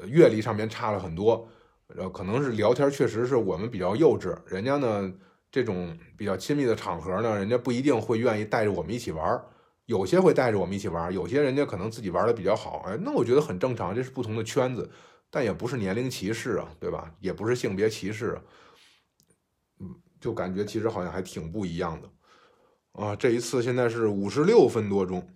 [0.07, 1.49] 阅历上面差了很多，
[1.97, 5.13] 呃，可能是聊天确实是我们比较幼稚，人家呢
[5.53, 9.45] 这种比较亲密的场合呢，人家不一定会愿意带着我们一起玩儿，
[9.87, 14.91] 有些会带着我们一起玩，有些人家可能自己玩的比较好，哎，那我觉得很正常，这是不同的圈子，
[15.31, 17.09] 但也不是年龄歧视啊，对吧？
[17.21, 18.37] 也不是性别歧视。
[20.21, 22.11] 就感觉其实好像还挺不一样的，
[22.93, 25.29] 啊，这一次现在是五十六分多钟，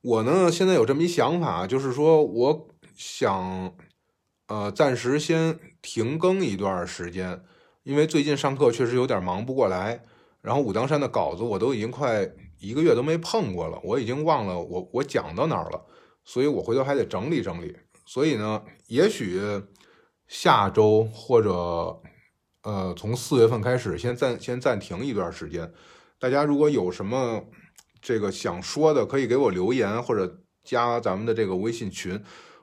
[0.00, 3.74] 我呢现在有这么一想法，就是说我想，
[4.46, 7.42] 呃，暂时先停更一段时间，
[7.82, 10.02] 因为最近上课确实有点忙不过来，
[10.40, 12.26] 然后武当山的稿子我都已经快
[12.58, 15.84] 一个月都没碰过了，我已经忘了我我讲到哪儿了，
[16.24, 17.76] 所以我回头还得整理整理，
[18.06, 19.38] 所以呢，也许
[20.26, 22.00] 下周或者。
[22.64, 25.70] 呃，从四月份开始，先暂先暂停一段时间。
[26.18, 27.44] 大家如果有什么
[28.00, 32.18] 这个想说的，可以给我留言或者加咱们的这个微信群。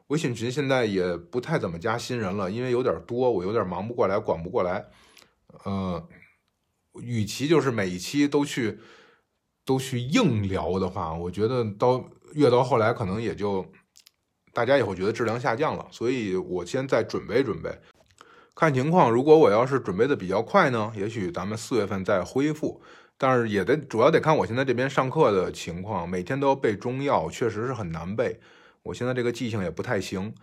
[0.08, 4.86] 微信群现在也不太怎么加新人了，因为有点多，我有点忙不过来，管不过来。
[5.66, 6.04] 呃，
[6.99, 8.80] 与其就是每一期都去
[9.64, 13.64] 都去硬聊的话，我觉得到越到后来，可能也就
[14.52, 15.88] 大家也会觉得质量下降了。
[15.91, 17.70] 所以我先再准备准备。
[18.54, 22.82] 看情况，如果我要是准备的比较快呢，也许咱们四月份再恢复。
[23.18, 28.39] 但是也得主要得看我现在这边上课的情况，每天都要背中药，确实是很难背。
[28.82, 30.34] 我现在这个记性也不太行，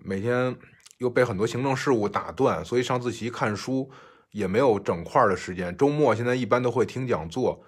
[0.00, 0.56] 每天
[0.96, 3.90] 又被很多行政事务打断，所以上自习看书
[4.30, 5.76] 也没有整块的时间。
[5.76, 7.62] 周末现在一般都会听讲座，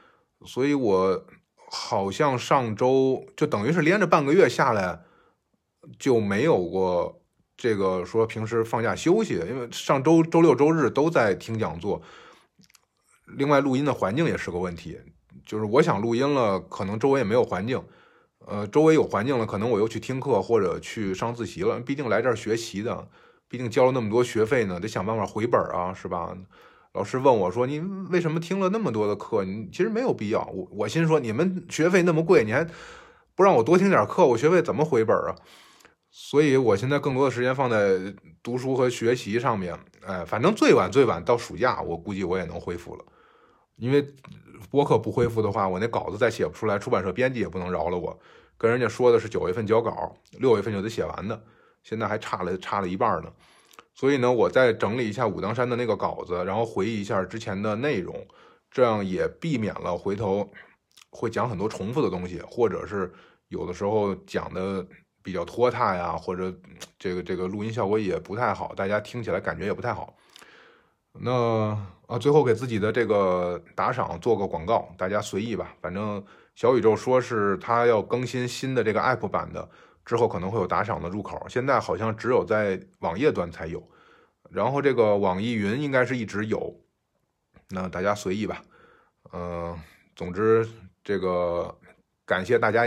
[0.46, 1.26] 所以我
[1.70, 5.02] 好像上周就等于是连着半个月下来
[5.98, 7.20] 就没有过。
[7.56, 12.02] 这个说平时放假休息，因为上周周六周日都在听讲座。
[13.36, 14.98] 另外，录音的环境也是个问题，
[15.46, 17.82] 就是我想录音了，可能周围也没有环境。
[18.46, 21.80] 呃，周围有环境了，可能我又去听课或者去上自习了。
[21.80, 23.08] 毕竟来这儿学习的，
[23.48, 26.36] 毕竟交了那么多学费呢，得想办法回本啊，是吧？
[26.92, 27.80] 老师问我说：“你
[28.10, 29.44] 为什么听了那么多的课？
[29.44, 32.64] 你其实没有必要。”我我心说：“你们学费那么贵，你还
[33.34, 35.34] 不让我多听点课，我学费怎么回本啊？”
[36.16, 37.98] 所以，我现在更多的时间放在
[38.40, 39.76] 读书和学习上面。
[40.06, 43.04] 哎，反正最晚最晚到暑假，我估计我也能恢复了。
[43.74, 44.14] 因为
[44.70, 48.16] 播客不恢复的话，我那稿子再写不出来，出版社编辑也不能饶了我。
[48.56, 51.42] 跟人家说的是九月份交稿，六月份就得写完的，
[51.82, 53.32] 现在还差了差了一半呢。
[53.92, 58.24] 所以呢，我再整理一下武当山的那个稿子，然后回忆一下之前的内容，
[58.70, 60.48] 这样也避免了回头
[61.10, 63.12] 会讲很多重复的东西，或者是
[63.48, 64.86] 有的时候讲的。
[65.24, 66.54] 比较拖沓呀，或者
[66.98, 70.14] 这个这个录音效果也不太好，大家听起来感觉也不太好。
[71.14, 71.30] 那
[72.06, 75.74] 啊，最后给自己的这个打赏做个广告，大家随意吧。
[75.80, 76.22] 反正
[76.54, 79.66] 小宇宙说是他要更新新的这个 app 版的，
[80.04, 81.42] 之后可能会有打赏的入口。
[81.48, 83.82] 现在好像只有在网页端才有，
[84.50, 86.78] 然后这个网易云应该是一直有。
[87.70, 88.62] 那大家随意吧。
[89.32, 89.74] 嗯，
[90.14, 90.68] 总之
[91.02, 91.74] 这个
[92.26, 92.82] 感谢大家。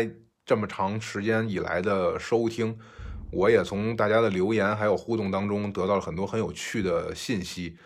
[0.47, 2.79] 这么长时间以来的收听，
[3.31, 7.77] 我也从大家的留言还有互动当中得到了很多很有趣的信息。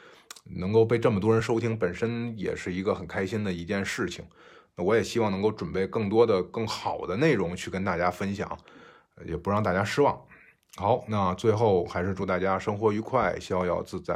[0.44, 4.24] 能够被这么多人收听，本身也是一个很开心的一件事情。
[4.76, 8.58] 那我也希望能够准备更多的、更好的内容去跟大家分享，
[9.26, 10.20] 也不让大家失望。
[10.76, 14.16] 好，那最后还是祝大家生活愉快，逍遥自在。